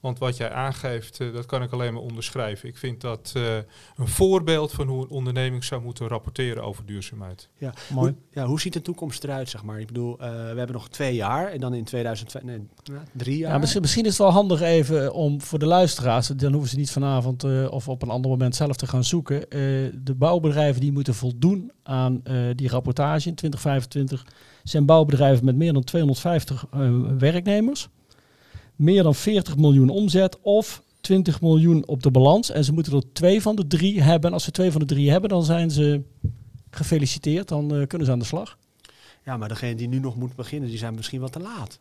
Want 0.00 0.18
wat 0.18 0.36
jij 0.36 0.50
aangeeft, 0.50 1.20
uh, 1.20 1.32
dat 1.32 1.46
kan 1.46 1.62
ik 1.62 1.72
alleen 1.72 1.92
maar 1.92 2.02
onderschrijven. 2.02 2.68
Ik 2.68 2.76
vind 2.76 3.00
dat 3.00 3.32
uh, 3.36 3.56
een 3.96 4.08
voorbeeld 4.08 4.72
van 4.72 4.88
hoe 4.88 5.02
een 5.02 5.08
onderneming 5.10 5.64
zou 5.64 5.82
moeten 5.82 6.08
rapporteren 6.08 6.62
over 6.62 6.86
duurzaamheid. 6.86 7.48
Ja, 7.58 7.72
mooi. 7.92 8.10
Hoe, 8.10 8.20
ja, 8.30 8.46
hoe 8.46 8.60
ziet 8.60 8.72
de 8.72 8.82
toekomst 8.82 9.24
eruit, 9.24 9.48
zeg 9.48 9.62
maar? 9.62 9.80
Ik 9.80 9.86
bedoel, 9.86 10.12
uh, 10.12 10.28
we 10.28 10.56
hebben 10.56 10.72
nog 10.72 10.88
twee 10.88 11.14
jaar 11.14 11.52
en 11.52 11.60
dan 11.60 11.74
in 11.74 11.84
2002, 11.84 12.42
nee, 12.44 12.68
drie 13.12 13.38
jaar. 13.38 13.52
Ja, 13.52 13.58
misschien, 13.58 13.80
misschien, 13.80 14.04
is 14.04 14.10
het 14.10 14.18
wel 14.18 14.30
handig 14.30 14.60
even 14.60 15.12
om 15.12 15.40
voor 15.40 15.58
de 15.58 15.66
luisteraars, 15.66 16.26
dan 16.26 16.52
hoeven 16.52 16.70
ze 16.70 16.76
niet 16.76 16.90
vanavond 16.90 17.68
of 17.70 17.88
op 17.88 18.02
een 18.02 18.10
ander 18.10 18.30
moment 18.30 18.56
zelf 18.56 18.76
te 18.76 18.86
gaan 18.86 19.04
zoeken. 19.04 19.40
de 20.04 20.14
bouwbedrijven 20.16 20.80
die 20.80 20.92
moeten 20.92 21.14
voldoen 21.14 21.72
aan 21.82 22.22
die 22.54 22.68
rapportage 22.68 23.28
in 23.28 23.34
2025 23.34 24.26
zijn 24.62 24.86
bouwbedrijven 24.86 25.44
met 25.44 25.56
meer 25.56 25.72
dan 25.72 25.84
250 25.84 26.66
werknemers 27.18 27.88
meer 28.80 29.02
dan 29.02 29.14
40 29.14 29.56
miljoen 29.56 29.88
omzet 29.88 30.40
of 30.40 30.82
20 31.00 31.40
miljoen 31.40 31.86
op 31.86 32.02
de 32.02 32.10
balans. 32.10 32.50
En 32.50 32.64
ze 32.64 32.72
moeten 32.72 32.92
er 32.92 33.12
twee 33.12 33.42
van 33.42 33.56
de 33.56 33.66
drie 33.66 34.02
hebben. 34.02 34.28
En 34.28 34.34
als 34.34 34.44
ze 34.44 34.50
twee 34.50 34.70
van 34.70 34.80
de 34.80 34.86
drie 34.86 35.10
hebben, 35.10 35.30
dan 35.30 35.44
zijn 35.44 35.70
ze 35.70 36.02
gefeliciteerd. 36.70 37.48
Dan 37.48 37.74
uh, 37.74 37.86
kunnen 37.86 38.06
ze 38.06 38.12
aan 38.12 38.18
de 38.18 38.24
slag. 38.24 38.58
Ja, 39.24 39.36
maar 39.36 39.48
degene 39.48 39.74
die 39.74 39.88
nu 39.88 39.98
nog 39.98 40.16
moet 40.16 40.36
beginnen, 40.36 40.68
die 40.68 40.78
zijn 40.78 40.94
misschien 40.94 41.20
wat 41.20 41.32
te 41.32 41.40
laat. 41.40 41.78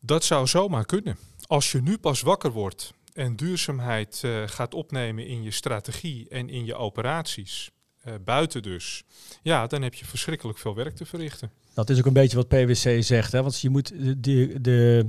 Dat 0.00 0.24
zou 0.24 0.46
zomaar 0.46 0.84
kunnen. 0.84 1.16
Als 1.46 1.72
je 1.72 1.82
nu 1.82 1.98
pas 1.98 2.20
wakker 2.20 2.52
wordt 2.52 2.92
en 3.12 3.36
duurzaamheid 3.36 4.22
uh, 4.24 4.42
gaat 4.46 4.74
opnemen 4.74 5.26
in 5.26 5.42
je 5.42 5.50
strategie 5.50 6.28
en 6.28 6.48
in 6.48 6.64
je 6.64 6.74
operaties, 6.74 7.70
uh, 8.06 8.14
buiten 8.24 8.62
dus, 8.62 9.04
ja, 9.42 9.66
dan 9.66 9.82
heb 9.82 9.94
je 9.94 10.04
verschrikkelijk 10.04 10.58
veel 10.58 10.74
werk 10.74 10.96
te 10.96 11.06
verrichten. 11.06 11.50
Dat 11.74 11.90
is 11.90 11.98
ook 11.98 12.06
een 12.06 12.12
beetje 12.12 12.36
wat 12.36 12.48
PwC 12.48 13.02
zegt, 13.02 13.32
hè? 13.32 13.42
want 13.42 13.60
je 13.60 13.70
moet 13.70 13.92
de, 14.24 14.60
de, 14.60 15.06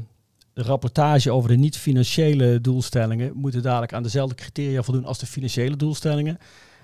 de 0.58 0.64
rapportage 0.64 1.32
over 1.32 1.50
de 1.50 1.56
niet-financiële 1.56 2.62
doelstellingen 2.62 3.32
moeten 3.36 3.62
dadelijk 3.62 3.94
aan 3.94 4.04
dezelfde 4.04 4.36
criteria 4.36 4.84
voldoen 4.84 5.06
als 5.06 5.20
de 5.20 5.26
financiële 5.26 5.76
doelstellingen. 5.76 6.38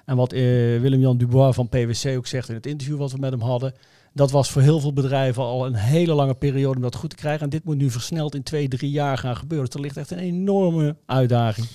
En 0.05 0.15
wat 0.15 0.33
uh, 0.33 0.39
Willem-Jan 0.81 1.17
Dubois 1.17 1.55
van 1.55 1.69
PwC 1.69 2.17
ook 2.17 2.27
zegt 2.27 2.49
in 2.49 2.55
het 2.55 2.65
interview 2.65 2.97
wat 2.97 3.11
we 3.11 3.17
met 3.17 3.31
hem 3.31 3.41
hadden, 3.41 3.73
dat 4.13 4.31
was 4.31 4.51
voor 4.51 4.61
heel 4.61 4.79
veel 4.79 4.93
bedrijven 4.93 5.43
al 5.43 5.65
een 5.65 5.75
hele 5.75 6.13
lange 6.13 6.33
periode 6.33 6.75
om 6.75 6.81
dat 6.81 6.95
goed 6.95 7.09
te 7.09 7.15
krijgen. 7.15 7.43
En 7.43 7.49
dit 7.49 7.63
moet 7.63 7.77
nu 7.77 7.89
versneld 7.89 8.35
in 8.35 8.43
twee, 8.43 8.67
drie 8.67 8.91
jaar 8.91 9.17
gaan 9.17 9.35
gebeuren. 9.35 9.65
Dus 9.65 9.75
er 9.75 9.81
ligt 9.81 9.97
echt 9.97 10.11
een 10.11 10.17
enorme 10.17 10.95
uitdaging. 11.05 11.67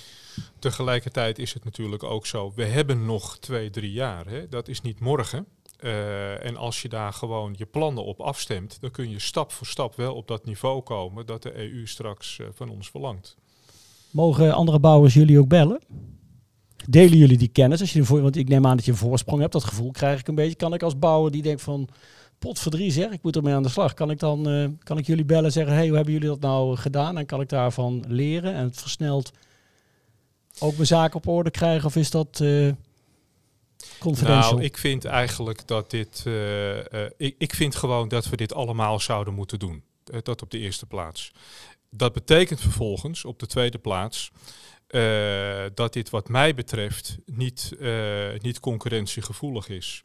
Tegelijkertijd 0.59 1.39
is 1.39 1.53
het 1.53 1.63
natuurlijk 1.63 2.03
ook 2.03 2.25
zo, 2.25 2.53
we 2.55 2.65
hebben 2.65 3.05
nog 3.05 3.37
twee, 3.37 3.69
drie 3.69 3.91
jaar. 3.91 4.25
Hè? 4.27 4.47
Dat 4.49 4.67
is 4.67 4.81
niet 4.81 4.99
morgen. 4.99 5.45
Uh, 5.83 6.45
en 6.45 6.57
als 6.57 6.81
je 6.81 6.89
daar 6.89 7.13
gewoon 7.13 7.53
je 7.57 7.65
plannen 7.65 8.05
op 8.05 8.19
afstemt, 8.19 8.77
dan 8.81 8.91
kun 8.91 9.09
je 9.09 9.19
stap 9.19 9.51
voor 9.51 9.67
stap 9.67 9.95
wel 9.95 10.15
op 10.15 10.27
dat 10.27 10.45
niveau 10.45 10.81
komen 10.81 11.25
dat 11.25 11.43
de 11.43 11.57
EU 11.57 11.87
straks 11.87 12.37
uh, 12.37 12.47
van 12.53 12.69
ons 12.69 12.89
verlangt. 12.89 13.37
Mogen 14.11 14.53
andere 14.53 14.79
bouwers 14.79 15.13
jullie 15.13 15.39
ook 15.39 15.47
bellen? 15.47 15.79
Delen 16.87 17.17
jullie 17.17 17.37
die 17.37 17.47
kennis? 17.47 17.81
Als 17.81 17.93
je 17.93 18.03
want 18.03 18.35
ik 18.35 18.47
neem 18.47 18.65
aan 18.65 18.75
dat 18.75 18.85
je 18.85 18.91
een 18.91 18.97
voorsprong 18.97 19.41
hebt, 19.41 19.53
dat 19.53 19.63
gevoel 19.63 19.91
krijg 19.91 20.19
ik 20.19 20.27
een 20.27 20.35
beetje. 20.35 20.55
Kan 20.55 20.73
ik 20.73 20.83
als 20.83 20.99
bouwer 20.99 21.31
die 21.31 21.41
denkt 21.41 21.61
van, 21.61 21.87
pot 22.39 22.59
voor 22.59 22.71
drie 22.71 22.91
zeg, 22.91 23.11
ik 23.11 23.23
moet 23.23 23.35
ermee 23.35 23.53
aan 23.53 23.63
de 23.63 23.69
slag. 23.69 23.93
Kan 23.93 24.11
ik 24.11 24.19
dan 24.19 24.49
uh, 24.49 24.67
kan 24.83 24.97
ik 24.97 25.05
jullie 25.05 25.25
bellen 25.25 25.45
en 25.45 25.51
zeggen, 25.51 25.73
hey, 25.73 25.87
hoe 25.87 25.95
hebben 25.95 26.13
jullie 26.13 26.29
dat 26.29 26.39
nou 26.39 26.75
gedaan? 26.75 27.17
En 27.17 27.25
kan 27.25 27.41
ik 27.41 27.49
daarvan 27.49 28.03
leren 28.07 28.53
en 28.53 28.63
het 28.63 28.77
versneld 28.77 29.31
ook 30.59 30.73
mijn 30.73 30.87
zaak 30.87 31.15
op 31.15 31.27
orde 31.27 31.51
krijgen? 31.51 31.85
Of 31.85 31.95
is 31.95 32.11
dat... 32.11 32.43
Nou, 34.21 34.63
ik 34.63 34.77
vind 34.77 35.05
eigenlijk 35.05 35.67
dat 35.67 35.89
dit. 35.89 36.23
Uh, 36.27 36.77
uh, 36.77 36.83
ik, 37.17 37.35
ik 37.37 37.53
vind 37.53 37.75
gewoon 37.75 38.07
dat 38.07 38.29
we 38.29 38.35
dit 38.35 38.53
allemaal 38.53 38.99
zouden 38.99 39.33
moeten 39.33 39.59
doen. 39.59 39.83
Uh, 40.13 40.19
dat 40.23 40.41
op 40.41 40.51
de 40.51 40.57
eerste 40.57 40.85
plaats. 40.85 41.31
Dat 41.89 42.13
betekent 42.13 42.61
vervolgens 42.61 43.25
op 43.25 43.39
de 43.39 43.47
tweede 43.47 43.79
plaats. 43.79 44.31
dat 45.73 45.93
dit 45.93 46.09
wat 46.09 46.29
mij 46.29 46.53
betreft 46.53 47.17
niet, 47.25 47.71
niet 48.41 48.59
concurrentiegevoelig 48.59 49.69
is. 49.69 50.03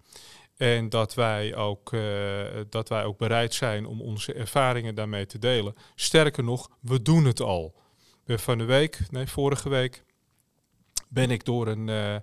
En 0.56 0.88
dat 0.88 1.14
wij, 1.14 1.54
ook, 1.54 1.92
eh, 1.92 2.00
dat 2.68 2.88
wij 2.88 3.04
ook 3.04 3.18
bereid 3.18 3.54
zijn 3.54 3.86
om 3.86 4.00
onze 4.00 4.32
ervaringen 4.32 4.94
daarmee 4.94 5.26
te 5.26 5.38
delen. 5.38 5.74
Sterker 5.94 6.44
nog, 6.44 6.70
we 6.80 7.02
doen 7.02 7.24
het 7.24 7.40
al. 7.40 7.74
Van 8.26 8.58
de 8.58 8.64
week, 8.64 8.98
nee, 9.10 9.26
vorige 9.26 9.68
week, 9.68 10.04
ben 11.08 11.30
ik 11.30 11.44
door 11.44 11.68
een, 11.68 12.22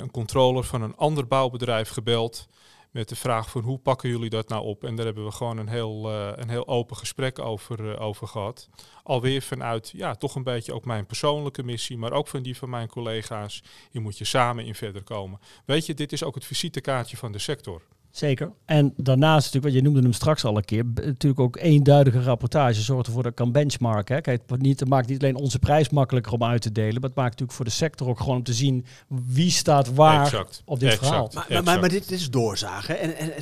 een 0.00 0.10
controller 0.10 0.64
van 0.64 0.82
een 0.82 0.96
ander 0.96 1.26
bouwbedrijf 1.26 1.88
gebeld 1.88 2.48
met 2.92 3.08
de 3.08 3.16
vraag 3.16 3.50
van 3.50 3.62
hoe 3.62 3.78
pakken 3.78 4.08
jullie 4.08 4.30
dat 4.30 4.48
nou 4.48 4.64
op? 4.64 4.84
En 4.84 4.96
daar 4.96 5.04
hebben 5.04 5.24
we 5.24 5.30
gewoon 5.30 5.58
een 5.58 5.68
heel, 5.68 6.10
uh, 6.10 6.30
een 6.34 6.48
heel 6.48 6.68
open 6.68 6.96
gesprek 6.96 7.38
over, 7.38 7.80
uh, 7.80 8.00
over 8.00 8.28
gehad. 8.28 8.68
Alweer 9.02 9.42
vanuit, 9.42 9.90
ja, 9.96 10.14
toch 10.14 10.34
een 10.34 10.42
beetje 10.42 10.74
ook 10.74 10.84
mijn 10.84 11.06
persoonlijke 11.06 11.62
missie, 11.62 11.98
maar 11.98 12.12
ook 12.12 12.28
van 12.28 12.42
die 12.42 12.56
van 12.56 12.70
mijn 12.70 12.88
collega's. 12.88 13.62
Hier 13.90 14.02
moet 14.02 14.18
je 14.18 14.24
samen 14.24 14.64
in 14.64 14.74
verder 14.74 15.02
komen. 15.02 15.40
Weet 15.64 15.86
je, 15.86 15.94
dit 15.94 16.12
is 16.12 16.24
ook 16.24 16.34
het 16.34 16.44
visitekaartje 16.44 17.16
van 17.16 17.32
de 17.32 17.38
sector. 17.38 17.82
Zeker. 18.12 18.52
En 18.64 18.92
daarnaast 18.96 19.44
natuurlijk, 19.44 19.64
wat 19.64 19.74
je 19.74 19.82
noemde 19.82 20.00
hem 20.00 20.12
straks 20.12 20.44
al 20.44 20.56
een 20.56 20.64
keer, 20.64 20.84
natuurlijk 20.94 21.40
ook 21.40 21.56
eenduidige 21.56 22.22
rapportage 22.22 22.80
zorgt 22.80 23.06
ervoor 23.06 23.22
dat 23.22 23.30
ik 23.30 23.36
kan 23.36 23.52
benchmarken. 23.52 24.14
Hè. 24.14 24.20
Kijk, 24.20 24.42
het, 24.46 24.60
niet, 24.60 24.80
het 24.80 24.88
maakt 24.88 25.08
niet 25.08 25.22
alleen 25.22 25.36
onze 25.36 25.58
prijs 25.58 25.90
makkelijker 25.90 26.32
om 26.32 26.44
uit 26.44 26.62
te 26.62 26.72
delen, 26.72 27.00
maar 27.00 27.10
het 27.10 27.14
maakt 27.14 27.30
natuurlijk 27.30 27.56
voor 27.56 27.64
de 27.64 27.70
sector 27.70 28.08
ook 28.08 28.18
gewoon 28.18 28.36
om 28.36 28.42
te 28.42 28.52
zien 28.52 28.84
wie 29.06 29.50
staat 29.50 29.94
waar 29.94 30.24
exact, 30.24 30.62
op 30.64 30.80
dit 30.80 30.88
exact, 30.88 31.06
verhaal. 31.06 31.30
Maar, 31.34 31.46
maar, 31.48 31.62
maar, 31.62 31.80
maar, 31.80 31.88
dit, 31.88 32.08
dit 32.08 32.18
is 32.18 32.30
doorzagen. 32.30 32.98
En, 32.98 33.32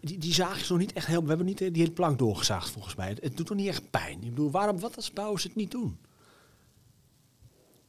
die, 0.00 0.18
die 0.18 0.34
zaag 0.34 0.60
is 0.60 0.68
nog 0.68 0.78
niet 0.78 0.92
echt 0.92 1.06
heel. 1.06 1.22
We 1.22 1.28
hebben 1.28 1.46
niet 1.46 1.58
die 1.58 1.70
hele 1.72 1.90
plank 1.90 2.18
doorgezaagd 2.18 2.70
volgens 2.70 2.94
mij. 2.94 3.08
Het, 3.08 3.20
het 3.22 3.36
doet 3.36 3.48
nog 3.48 3.58
niet 3.58 3.68
echt 3.68 3.90
pijn. 3.90 4.22
Ik 4.22 4.30
bedoel, 4.30 4.50
waarom, 4.50 4.80
wat 4.80 4.96
als 4.96 5.12
bouwers 5.12 5.42
het 5.42 5.54
niet 5.54 5.70
doen? 5.70 5.98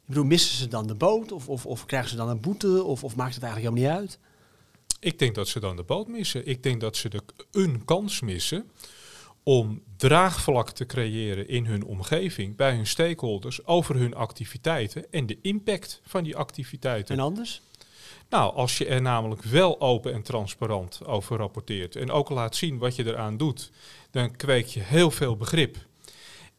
Ik 0.01 0.09
bedoel, 0.09 0.25
missen 0.25 0.57
ze 0.57 0.67
dan 0.67 0.87
de 0.87 0.95
boot? 0.95 1.31
Of, 1.31 1.49
of, 1.49 1.65
of 1.65 1.85
krijgen 1.85 2.09
ze 2.09 2.15
dan 2.15 2.29
een 2.29 2.41
boete? 2.41 2.83
Of, 2.83 3.03
of 3.03 3.15
maakt 3.15 3.35
het 3.35 3.43
eigenlijk 3.43 3.75
helemaal 3.75 3.97
niet 3.97 4.09
uit? 4.09 4.19
Ik 5.03 5.19
denk 5.19 5.35
dat 5.35 5.47
ze 5.47 5.59
dan 5.59 5.75
de 5.75 5.83
boot 5.83 6.07
missen. 6.07 6.47
Ik 6.47 6.63
denk 6.63 6.81
dat 6.81 6.97
ze 6.97 7.09
de, 7.09 7.21
een 7.51 7.85
kans 7.85 8.21
missen 8.21 8.71
om 9.43 9.83
draagvlak 9.97 10.69
te 10.69 10.85
creëren 10.85 11.47
in 11.47 11.65
hun 11.65 11.83
omgeving, 11.83 12.55
bij 12.55 12.75
hun 12.75 12.87
stakeholders, 12.87 13.65
over 13.65 13.95
hun 13.95 14.15
activiteiten 14.15 15.11
en 15.11 15.25
de 15.25 15.37
impact 15.41 16.01
van 16.05 16.23
die 16.23 16.35
activiteiten. 16.35 17.15
En 17.17 17.23
anders? 17.23 17.61
Nou, 18.29 18.53
als 18.53 18.77
je 18.77 18.85
er 18.85 19.01
namelijk 19.01 19.43
wel 19.43 19.81
open 19.81 20.13
en 20.13 20.23
transparant 20.23 21.05
over 21.05 21.37
rapporteert 21.37 21.95
en 21.95 22.11
ook 22.11 22.29
laat 22.29 22.55
zien 22.55 22.77
wat 22.77 22.95
je 22.95 23.05
eraan 23.05 23.37
doet, 23.37 23.71
dan 24.11 24.35
kweek 24.35 24.65
je 24.65 24.79
heel 24.79 25.11
veel 25.11 25.37
begrip. 25.37 25.77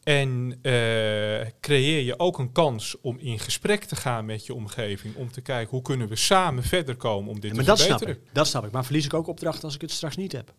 En 0.05 0.59
uh, 0.61 1.47
creëer 1.59 2.01
je 2.01 2.19
ook 2.19 2.39
een 2.39 2.51
kans 2.51 3.01
om 3.01 3.17
in 3.19 3.39
gesprek 3.39 3.83
te 3.83 3.95
gaan 3.95 4.25
met 4.25 4.45
je 4.45 4.53
omgeving. 4.53 5.15
Om 5.15 5.31
te 5.31 5.41
kijken 5.41 5.69
hoe 5.69 5.81
kunnen 5.81 6.07
we 6.07 6.15
samen 6.15 6.63
verder 6.63 6.95
komen 6.95 7.29
om 7.29 7.39
dit 7.39 7.49
ja, 7.49 7.55
maar 7.55 7.65
te 7.65 7.69
dat 7.69 7.81
verbeteren. 7.81 8.13
Snap 8.13 8.27
ik, 8.27 8.33
dat 8.33 8.47
snap 8.47 8.65
ik. 8.65 8.71
Maar 8.71 8.85
verlies 8.85 9.05
ik 9.05 9.13
ook 9.13 9.27
opdrachten 9.27 9.63
als 9.63 9.75
ik 9.75 9.81
het 9.81 9.91
straks 9.91 10.15
niet 10.15 10.31
heb? 10.31 10.53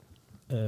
Uh, 0.53 0.67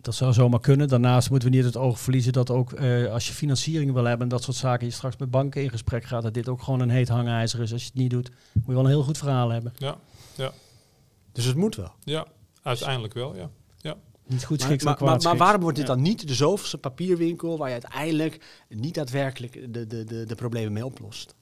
dat 0.00 0.14
zou 0.14 0.32
zomaar 0.32 0.60
kunnen. 0.60 0.88
Daarnaast 0.88 1.30
moeten 1.30 1.50
we 1.50 1.56
niet 1.56 1.64
het 1.64 1.76
oog 1.76 2.00
verliezen 2.00 2.32
dat 2.32 2.50
ook 2.50 2.72
uh, 2.72 3.12
als 3.12 3.28
je 3.28 3.32
financiering 3.32 3.92
wil 3.92 4.04
hebben 4.04 4.22
en 4.22 4.28
dat 4.28 4.42
soort 4.42 4.56
zaken, 4.56 4.86
je 4.86 4.92
straks 4.92 5.16
met 5.16 5.30
banken 5.30 5.62
in 5.62 5.70
gesprek 5.70 6.04
gaat, 6.04 6.22
dat 6.22 6.34
dit 6.34 6.48
ook 6.48 6.62
gewoon 6.62 6.80
een 6.80 6.90
heet 6.90 7.08
hangijzer 7.08 7.60
is. 7.60 7.72
Als 7.72 7.82
je 7.82 7.88
het 7.88 7.96
niet 7.96 8.10
doet, 8.10 8.30
moet 8.52 8.64
je 8.66 8.72
wel 8.72 8.84
een 8.84 8.88
heel 8.88 9.02
goed 9.02 9.18
verhaal 9.18 9.50
hebben. 9.50 9.72
Ja, 9.76 9.96
ja. 10.36 10.52
Dus 11.32 11.44
het 11.44 11.56
moet 11.56 11.76
wel. 11.76 11.92
Ja, 12.04 12.26
uiteindelijk 12.62 13.14
wel, 13.14 13.36
ja. 13.36 13.50
Niet 14.26 14.44
goed 14.44 14.58
maar, 14.58 14.68
schiks, 14.68 14.84
maar, 14.84 14.96
maar, 15.00 15.08
maar, 15.08 15.22
maar, 15.22 15.36
waarom 15.36 15.60
wordt 15.60 15.76
dit 15.76 15.86
ja. 15.86 15.94
dan 15.94 16.02
niet 16.02 16.28
de 16.28 16.34
zoveelste 16.34 16.78
papierwinkel 16.78 17.58
waar 17.58 17.68
je 17.68 17.74
uiteindelijk 17.74 18.64
niet 18.68 18.94
daadwerkelijk 18.94 19.72
de, 19.74 19.86
de, 19.86 20.04
de, 20.04 20.24
de 20.24 20.34
problemen 20.34 20.72
mee 20.72 20.84
oplost? 20.84 21.34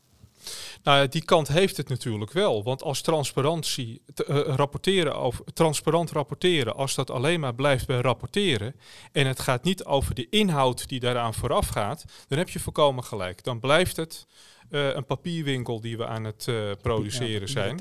Nou, 0.82 1.08
die 1.08 1.24
kant 1.24 1.48
heeft 1.48 1.76
het 1.76 1.88
natuurlijk 1.88 2.32
wel. 2.32 2.62
Want 2.62 2.82
als 2.82 3.00
transparantie, 3.00 4.02
te, 4.14 4.26
uh, 4.28 4.54
rapporteren 4.54 5.16
over, 5.16 5.44
transparant 5.52 6.10
rapporteren, 6.10 6.74
als 6.74 6.94
dat 6.94 7.10
alleen 7.10 7.40
maar 7.40 7.54
blijft 7.54 7.86
bij 7.86 8.00
rapporteren 8.00 8.74
en 9.12 9.26
het 9.26 9.40
gaat 9.40 9.64
niet 9.64 9.84
over 9.84 10.14
de 10.14 10.26
inhoud 10.30 10.88
die 10.88 11.00
daaraan 11.00 11.34
vooraf 11.34 11.68
gaat, 11.68 12.04
dan 12.28 12.38
heb 12.38 12.48
je 12.48 12.60
volkomen 12.60 13.04
gelijk. 13.04 13.44
Dan 13.44 13.60
blijft 13.60 13.96
het 13.96 14.26
uh, 14.72 14.94
een 14.94 15.04
papierwinkel 15.04 15.80
die 15.80 15.96
we 15.96 16.06
aan 16.06 16.24
het 16.24 16.46
uh, 16.48 16.70
produceren 16.82 17.40
ja, 17.40 17.46
zijn. 17.46 17.76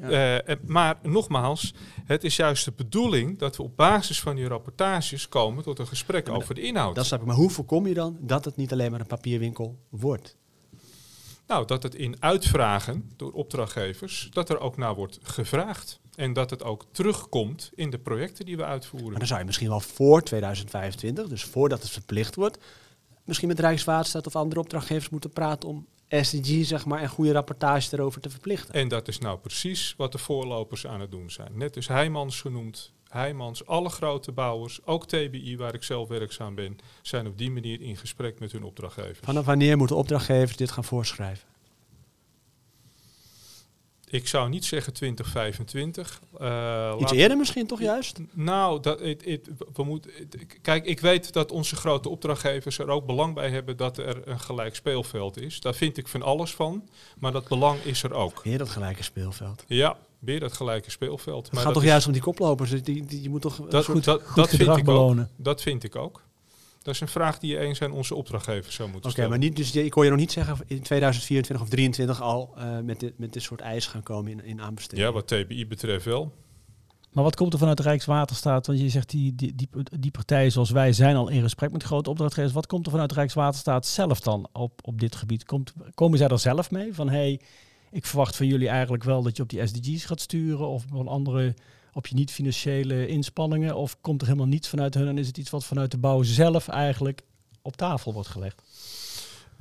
Ja. 0.00 0.46
Uh, 0.46 0.56
maar 0.66 0.98
nogmaals, 1.02 1.74
het 2.04 2.24
is 2.24 2.36
juist 2.36 2.64
de 2.64 2.72
bedoeling 2.76 3.38
dat 3.38 3.56
we 3.56 3.62
op 3.62 3.76
basis 3.76 4.20
van 4.20 4.36
die 4.36 4.48
rapportages 4.48 5.28
komen 5.28 5.62
tot 5.62 5.78
een 5.78 5.86
gesprek 5.86 6.26
Ja, 6.26 6.32
over 6.32 6.54
de 6.54 6.60
inhoud. 6.60 6.94
Dat 6.94 7.06
snap 7.06 7.20
ik. 7.20 7.26
Maar 7.26 7.36
hoe 7.36 7.50
voorkom 7.50 7.86
je 7.86 7.94
dan 7.94 8.16
dat 8.20 8.44
het 8.44 8.56
niet 8.56 8.72
alleen 8.72 8.90
maar 8.90 9.00
een 9.00 9.06
papierwinkel 9.06 9.78
wordt? 9.88 10.36
Nou, 11.46 11.66
dat 11.66 11.82
het 11.82 11.94
in 11.94 12.16
uitvragen 12.22 13.10
door 13.16 13.32
opdrachtgevers, 13.32 14.28
dat 14.32 14.50
er 14.50 14.60
ook 14.60 14.76
naar 14.76 14.94
wordt 14.94 15.18
gevraagd. 15.22 16.00
En 16.14 16.32
dat 16.32 16.50
het 16.50 16.62
ook 16.62 16.84
terugkomt 16.92 17.70
in 17.74 17.90
de 17.90 17.98
projecten 17.98 18.46
die 18.46 18.56
we 18.56 18.64
uitvoeren. 18.64 19.10
Maar 19.10 19.18
dan 19.18 19.26
zou 19.26 19.40
je 19.40 19.46
misschien 19.46 19.68
wel 19.68 19.80
voor 19.80 20.22
2025, 20.22 21.28
dus 21.28 21.44
voordat 21.44 21.82
het 21.82 21.90
verplicht 21.90 22.34
wordt, 22.34 22.58
misschien 23.24 23.48
met 23.48 23.60
Rijkswaterstaat 23.60 24.26
of 24.26 24.36
andere 24.36 24.60
opdrachtgevers 24.60 25.08
moeten 25.08 25.30
praten 25.30 25.68
om 25.68 25.86
SDG 26.08 26.64
zeg 26.64 26.84
maar, 26.84 27.00
en 27.00 27.08
goede 27.08 27.32
rapportage 27.32 27.96
erover 27.96 28.20
te 28.20 28.30
verplichten. 28.30 28.74
En 28.74 28.88
dat 28.88 29.08
is 29.08 29.18
nou 29.18 29.38
precies 29.38 29.94
wat 29.96 30.12
de 30.12 30.18
voorlopers 30.18 30.86
aan 30.86 31.00
het 31.00 31.10
doen 31.10 31.30
zijn. 31.30 31.52
Net 31.54 31.76
is 31.76 31.88
Heijmans 31.88 32.40
genoemd. 32.40 32.92
Heijmans, 33.08 33.66
alle 33.66 33.88
grote 33.88 34.32
bouwers, 34.32 34.80
ook 34.84 35.06
TBI 35.06 35.56
waar 35.56 35.74
ik 35.74 35.82
zelf 35.82 36.08
werkzaam 36.08 36.54
ben, 36.54 36.78
zijn 37.02 37.26
op 37.26 37.38
die 37.38 37.50
manier 37.50 37.80
in 37.80 37.96
gesprek 37.96 38.38
met 38.38 38.52
hun 38.52 38.64
opdrachtgevers. 38.64 39.18
Vanaf 39.22 39.44
wanneer 39.44 39.76
moeten 39.76 39.96
opdrachtgevers 39.96 40.56
dit 40.56 40.70
gaan 40.70 40.84
voorschrijven? 40.84 41.48
Ik 44.08 44.28
zou 44.28 44.48
niet 44.48 44.64
zeggen 44.64 44.92
2025. 44.92 46.20
Uh, 46.40 46.94
Iets 46.98 47.12
eerder 47.12 47.36
misschien 47.36 47.66
toch 47.66 47.80
juist? 47.80 48.18
Nou, 48.32 48.80
dat, 48.80 49.00
it, 49.00 49.26
it, 49.26 49.48
we 49.74 50.00
kijk, 50.62 50.84
ik 50.84 51.00
weet 51.00 51.32
dat 51.32 51.50
onze 51.50 51.76
grote 51.76 52.08
opdrachtgevers 52.08 52.78
er 52.78 52.88
ook 52.88 53.06
belang 53.06 53.34
bij 53.34 53.50
hebben 53.50 53.76
dat 53.76 53.98
er 53.98 54.28
een 54.28 54.40
gelijk 54.40 54.74
speelveld 54.74 55.40
is. 55.40 55.60
Daar 55.60 55.74
vind 55.74 55.96
ik 55.96 56.08
van 56.08 56.22
alles 56.22 56.54
van, 56.54 56.88
maar 57.18 57.32
dat 57.32 57.48
belang 57.48 57.82
is 57.82 58.02
er 58.02 58.14
ook. 58.14 58.42
Weer 58.42 58.58
dat 58.58 58.68
gelijke 58.68 59.02
speelveld. 59.02 59.64
Ja, 59.66 59.96
weer 60.18 60.40
dat 60.40 60.52
gelijke 60.52 60.90
speelveld. 60.90 61.44
Het 61.44 61.54
maar 61.54 61.62
gaat 61.62 61.72
toch 61.72 61.82
is, 61.82 61.88
juist 61.88 62.06
om 62.06 62.12
die 62.12 62.22
koplopers? 62.22 62.70
Die, 62.70 62.82
die, 62.82 63.22
je 63.22 63.28
moet 63.30 63.42
toch 63.42 63.56
dat, 63.56 63.84
goed 63.84 64.04
dat 64.04 64.48
vind 64.48 64.76
ik 64.76 64.84
belonen. 64.84 65.24
ook. 65.24 65.44
Dat 65.44 65.62
vind 65.62 65.84
ik 65.84 65.96
ook. 65.96 66.22
Dat 66.86 66.94
is 66.94 67.00
een 67.00 67.08
vraag 67.08 67.38
die 67.38 67.50
je 67.50 67.58
eens 67.58 67.82
aan 67.82 67.90
onze 67.90 68.14
opdrachtgevers 68.14 68.74
zou 68.74 68.90
moeten 68.90 69.10
Oké, 69.10 69.20
okay, 69.20 69.24
stellen. 69.30 69.30
maar 69.30 69.38
niet, 69.38 69.56
dus 69.56 69.84
ik 69.84 69.92
hoor 69.92 70.04
je 70.04 70.10
nog 70.10 70.18
niet 70.18 70.32
zeggen 70.32 70.56
in 70.66 70.82
2024 70.82 71.66
of 71.66 71.72
2023 71.72 72.20
al 72.22 72.54
uh, 72.58 72.84
met, 72.84 73.00
dit, 73.00 73.18
met 73.18 73.32
dit 73.32 73.42
soort 73.42 73.60
eisen 73.60 73.90
gaan 73.90 74.02
komen 74.02 74.30
in, 74.32 74.44
in 74.44 74.60
aanbesteding. 74.60 75.06
Ja, 75.06 75.12
wat 75.12 75.26
TBI 75.26 75.66
betreft 75.66 76.04
wel. 76.04 76.32
Maar 77.12 77.24
wat 77.24 77.36
komt 77.36 77.52
er 77.52 77.58
vanuit 77.58 77.80
Rijkswaterstaat? 77.80 78.66
Want 78.66 78.80
je 78.80 78.88
zegt 78.88 79.10
die, 79.10 79.34
die, 79.34 79.54
die, 79.54 79.68
die 80.00 80.10
partijen 80.10 80.52
zoals 80.52 80.70
wij 80.70 80.92
zijn 80.92 81.16
al 81.16 81.28
in 81.28 81.42
gesprek 81.42 81.72
met 81.72 81.82
grote 81.82 82.10
opdrachtgevers. 82.10 82.52
Wat 82.52 82.66
komt 82.66 82.86
er 82.86 82.92
vanuit 82.92 83.12
Rijkswaterstaat 83.12 83.86
zelf 83.86 84.20
dan 84.20 84.48
op, 84.52 84.80
op 84.82 85.00
dit 85.00 85.16
gebied? 85.16 85.44
Komt, 85.44 85.72
komen 85.94 86.18
zij 86.18 86.28
er 86.28 86.38
zelf 86.38 86.70
mee? 86.70 86.94
Van 86.94 87.08
hey, 87.08 87.40
ik 87.90 88.06
verwacht 88.06 88.36
van 88.36 88.46
jullie 88.46 88.68
eigenlijk 88.68 89.04
wel 89.04 89.22
dat 89.22 89.36
je 89.36 89.42
op 89.42 89.48
die 89.48 89.66
SDG's 89.66 90.04
gaat 90.04 90.20
sturen 90.20 90.68
of 90.68 90.84
op 90.92 91.00
een 91.00 91.08
andere 91.08 91.54
op 91.96 92.06
je 92.06 92.14
niet-financiële 92.14 93.06
inspanningen? 93.06 93.76
Of 93.76 94.00
komt 94.00 94.20
er 94.20 94.26
helemaal 94.26 94.48
niets 94.48 94.68
vanuit 94.68 94.94
hun 94.94 95.08
en 95.08 95.18
is 95.18 95.26
het 95.26 95.38
iets 95.38 95.50
wat 95.50 95.64
vanuit 95.64 95.90
de 95.90 95.98
bouw 95.98 96.22
zelf 96.22 96.68
eigenlijk 96.68 97.22
op 97.62 97.76
tafel 97.76 98.12
wordt 98.12 98.28
gelegd? 98.28 98.62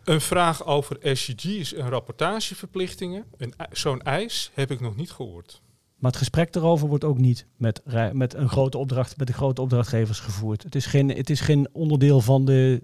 Een 0.04 0.22
vraag 0.22 0.66
over 0.66 0.98
SDG's 1.02 1.74
en 1.74 1.90
rapportageverplichtingen, 1.90 3.26
zo'n 3.72 4.02
eis 4.02 4.52
heb 4.54 4.72
ik 4.72 4.80
nog 4.80 4.96
niet 4.96 5.12
gehoord. 5.12 5.62
Maar 5.96 6.12
het 6.12 6.20
gesprek 6.20 6.56
erover 6.56 6.88
wordt 6.88 7.04
ook 7.04 7.18
niet 7.18 7.46
met, 7.58 7.82
met, 8.14 8.34
een 8.34 8.50
grote 8.50 8.78
opdracht, 8.78 9.18
met 9.18 9.28
de 9.28 9.34
grote 9.34 9.62
opdrachtgevers 9.62 10.20
gevoerd. 10.20 10.64
Het 10.64 10.76
is 10.76 10.86
geen, 10.86 11.10
het 11.10 11.30
is 11.30 11.40
geen 11.40 11.68
onderdeel 11.72 12.22
van 12.22 12.46
de, 12.46 12.82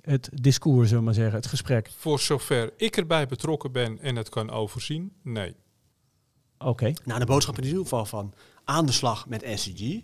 het 0.00 0.30
discours, 0.32 0.88
zullen 0.88 0.98
we 0.98 1.04
maar 1.04 1.14
zeggen, 1.14 1.34
het 1.34 1.46
gesprek. 1.46 1.90
Voor 1.96 2.20
zover 2.20 2.72
ik 2.76 2.96
erbij 2.96 3.26
betrokken 3.26 3.72
ben 3.72 3.98
en 4.00 4.16
het 4.16 4.28
kan 4.28 4.50
overzien, 4.50 5.12
nee. 5.22 5.54
Oké. 6.58 6.68
Okay. 6.68 6.96
Nou, 7.04 7.20
de 7.20 7.26
boodschap 7.26 7.58
in 7.58 7.64
ieder 7.64 7.82
geval 7.82 8.04
van 8.04 8.34
aan 8.64 8.86
de 8.86 8.92
slag 8.92 9.28
met 9.28 9.44
SCG. 9.54 10.00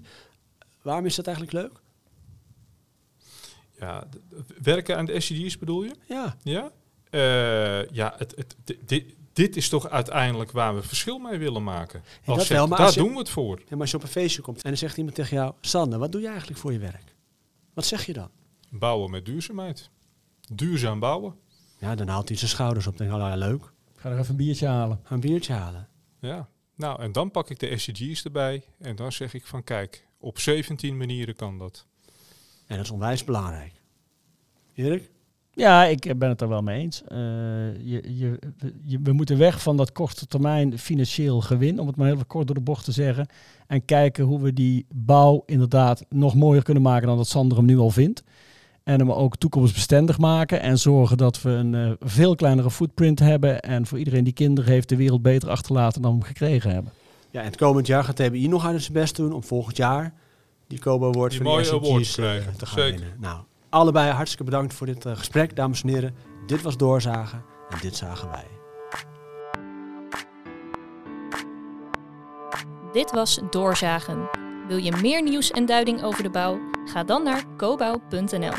Waarom 0.82 1.06
is 1.06 1.14
dat 1.14 1.26
eigenlijk 1.26 1.56
leuk? 1.56 1.80
Ja, 3.78 4.08
werken 4.62 4.96
aan 4.96 5.04
de 5.04 5.20
SCG's 5.20 5.58
bedoel 5.58 5.82
je? 5.82 5.94
Ja. 6.06 6.36
Ja? 6.42 6.70
Uh, 7.10 7.86
ja, 7.88 8.14
het, 8.16 8.34
het, 8.36 8.56
dit, 8.86 9.14
dit 9.32 9.56
is 9.56 9.68
toch 9.68 9.88
uiteindelijk 9.88 10.50
waar 10.50 10.74
we 10.74 10.82
verschil 10.82 11.18
mee 11.18 11.38
willen 11.38 11.62
maken. 11.62 12.02
Ja, 12.22 12.32
als 12.32 12.48
wel, 12.48 12.66
maar 12.66 12.76
daar 12.76 12.86
als 12.86 12.94
je, 12.94 13.00
doen 13.00 13.12
we 13.12 13.18
het 13.18 13.28
voor. 13.28 13.58
Ja, 13.58 13.64
maar 13.70 13.80
als 13.80 13.90
je 13.90 13.96
op 13.96 14.02
een 14.02 14.08
feestje 14.08 14.42
komt 14.42 14.62
en 14.62 14.68
dan 14.68 14.78
zegt 14.78 14.96
iemand 14.96 15.14
tegen 15.14 15.36
jou... 15.36 15.54
Sander, 15.60 15.98
wat 15.98 16.12
doe 16.12 16.20
je 16.20 16.28
eigenlijk 16.28 16.58
voor 16.58 16.72
je 16.72 16.78
werk? 16.78 17.14
Wat 17.74 17.84
zeg 17.84 18.06
je 18.06 18.12
dan? 18.12 18.30
Bouwen 18.70 19.10
met 19.10 19.24
duurzaamheid. 19.24 19.90
Duurzaam 20.52 21.00
bouwen. 21.00 21.34
Ja, 21.78 21.94
dan 21.94 22.08
haalt 22.08 22.28
hij 22.28 22.36
zijn 22.36 22.50
schouders 22.50 22.86
op. 22.86 22.96
Dan 22.96 23.06
denk 23.06 23.18
ik, 23.18 23.24
oh, 23.26 23.32
ja, 23.32 23.38
leuk. 23.38 23.62
Ik 23.94 24.00
ga 24.00 24.10
er 24.10 24.18
even 24.18 24.30
een 24.30 24.36
biertje 24.36 24.66
halen. 24.66 25.00
Een 25.08 25.20
biertje 25.20 25.52
halen. 25.52 25.88
Ja. 26.18 26.48
Nou, 26.80 27.02
en 27.02 27.12
dan 27.12 27.30
pak 27.30 27.50
ik 27.50 27.58
de 27.58 27.78
SDG's 27.78 28.24
erbij 28.24 28.62
en 28.78 28.96
dan 28.96 29.12
zeg 29.12 29.34
ik 29.34 29.46
van 29.46 29.64
kijk, 29.64 30.06
op 30.18 30.38
17 30.38 30.96
manieren 30.96 31.34
kan 31.34 31.58
dat. 31.58 31.86
En 32.66 32.76
dat 32.76 32.84
is 32.84 32.90
onwijs 32.90 33.24
belangrijk. 33.24 33.72
Erik? 34.74 35.10
Ja, 35.52 35.84
ik 35.84 36.18
ben 36.18 36.28
het 36.28 36.40
er 36.40 36.48
wel 36.48 36.62
mee 36.62 36.80
eens. 36.80 37.02
Uh, 37.02 37.18
je, 37.76 38.16
je, 38.18 38.38
je, 38.84 39.00
we 39.02 39.12
moeten 39.12 39.38
weg 39.38 39.62
van 39.62 39.76
dat 39.76 39.92
korte 39.92 40.26
termijn 40.26 40.78
financieel 40.78 41.40
gewin, 41.40 41.80
om 41.80 41.86
het 41.86 41.96
maar 41.96 42.06
heel 42.06 42.24
kort 42.26 42.46
door 42.46 42.56
de 42.56 42.62
bocht 42.62 42.84
te 42.84 42.92
zeggen. 42.92 43.26
En 43.66 43.84
kijken 43.84 44.24
hoe 44.24 44.40
we 44.40 44.52
die 44.52 44.86
bouw 44.94 45.42
inderdaad 45.46 46.04
nog 46.08 46.34
mooier 46.34 46.62
kunnen 46.62 46.82
maken 46.82 47.06
dan 47.06 47.16
dat 47.16 47.28
Sander 47.28 47.56
hem 47.56 47.66
nu 47.66 47.78
al 47.78 47.90
vindt. 47.90 48.22
En 48.90 48.98
hem 48.98 49.12
ook 49.12 49.36
toekomstbestendig 49.36 50.18
maken 50.18 50.60
en 50.60 50.78
zorgen 50.78 51.16
dat 51.16 51.42
we 51.42 51.50
een 51.50 51.72
uh, 51.72 51.90
veel 52.00 52.34
kleinere 52.34 52.70
footprint 52.70 53.18
hebben. 53.18 53.60
En 53.60 53.86
voor 53.86 53.98
iedereen 53.98 54.24
die 54.24 54.32
kinderen 54.32 54.72
heeft, 54.72 54.88
de 54.88 54.96
wereld 54.96 55.22
beter 55.22 55.50
achterlaten 55.50 56.02
dan 56.02 56.10
we 56.10 56.16
hem 56.18 56.26
gekregen 56.26 56.70
hebben. 56.70 56.92
Ja, 57.30 57.40
en 57.40 57.46
het 57.46 57.56
komend 57.56 57.86
jaar 57.86 58.04
gaat 58.04 58.16
TBI 58.16 58.48
nog 58.48 58.66
uit 58.66 58.82
zijn 58.82 58.92
best 58.92 59.16
doen 59.16 59.32
om 59.32 59.42
volgend 59.42 59.76
jaar 59.76 60.12
die 60.66 60.78
Kobo 60.78 61.08
Award 61.08 61.34
voor 61.34 61.56
de 61.56 61.64
SDG's 61.64 62.18
uh, 62.18 62.26
te 62.56 62.66
gaan 62.66 62.78
Zeker. 62.78 63.00
winnen. 63.00 63.16
Nou, 63.20 63.40
allebei 63.68 64.10
hartstikke 64.10 64.44
bedankt 64.44 64.74
voor 64.74 64.86
dit 64.86 65.06
uh, 65.06 65.16
gesprek, 65.16 65.56
dames 65.56 65.82
en 65.82 65.88
heren. 65.88 66.14
Dit 66.46 66.62
was 66.62 66.76
Doorzagen 66.76 67.42
en 67.68 67.78
dit 67.80 67.96
zagen 67.96 68.28
wij. 68.30 68.46
Dit 72.92 73.10
was 73.10 73.40
Doorzagen. 73.50 74.28
Wil 74.68 74.76
je 74.76 74.96
meer 75.02 75.22
nieuws 75.22 75.50
en 75.50 75.66
duiding 75.66 76.02
over 76.02 76.22
de 76.22 76.30
bouw? 76.30 76.69
Ga 76.92 77.04
dan 77.04 77.22
naar 77.22 77.44
cobouw.nl. 77.56 78.54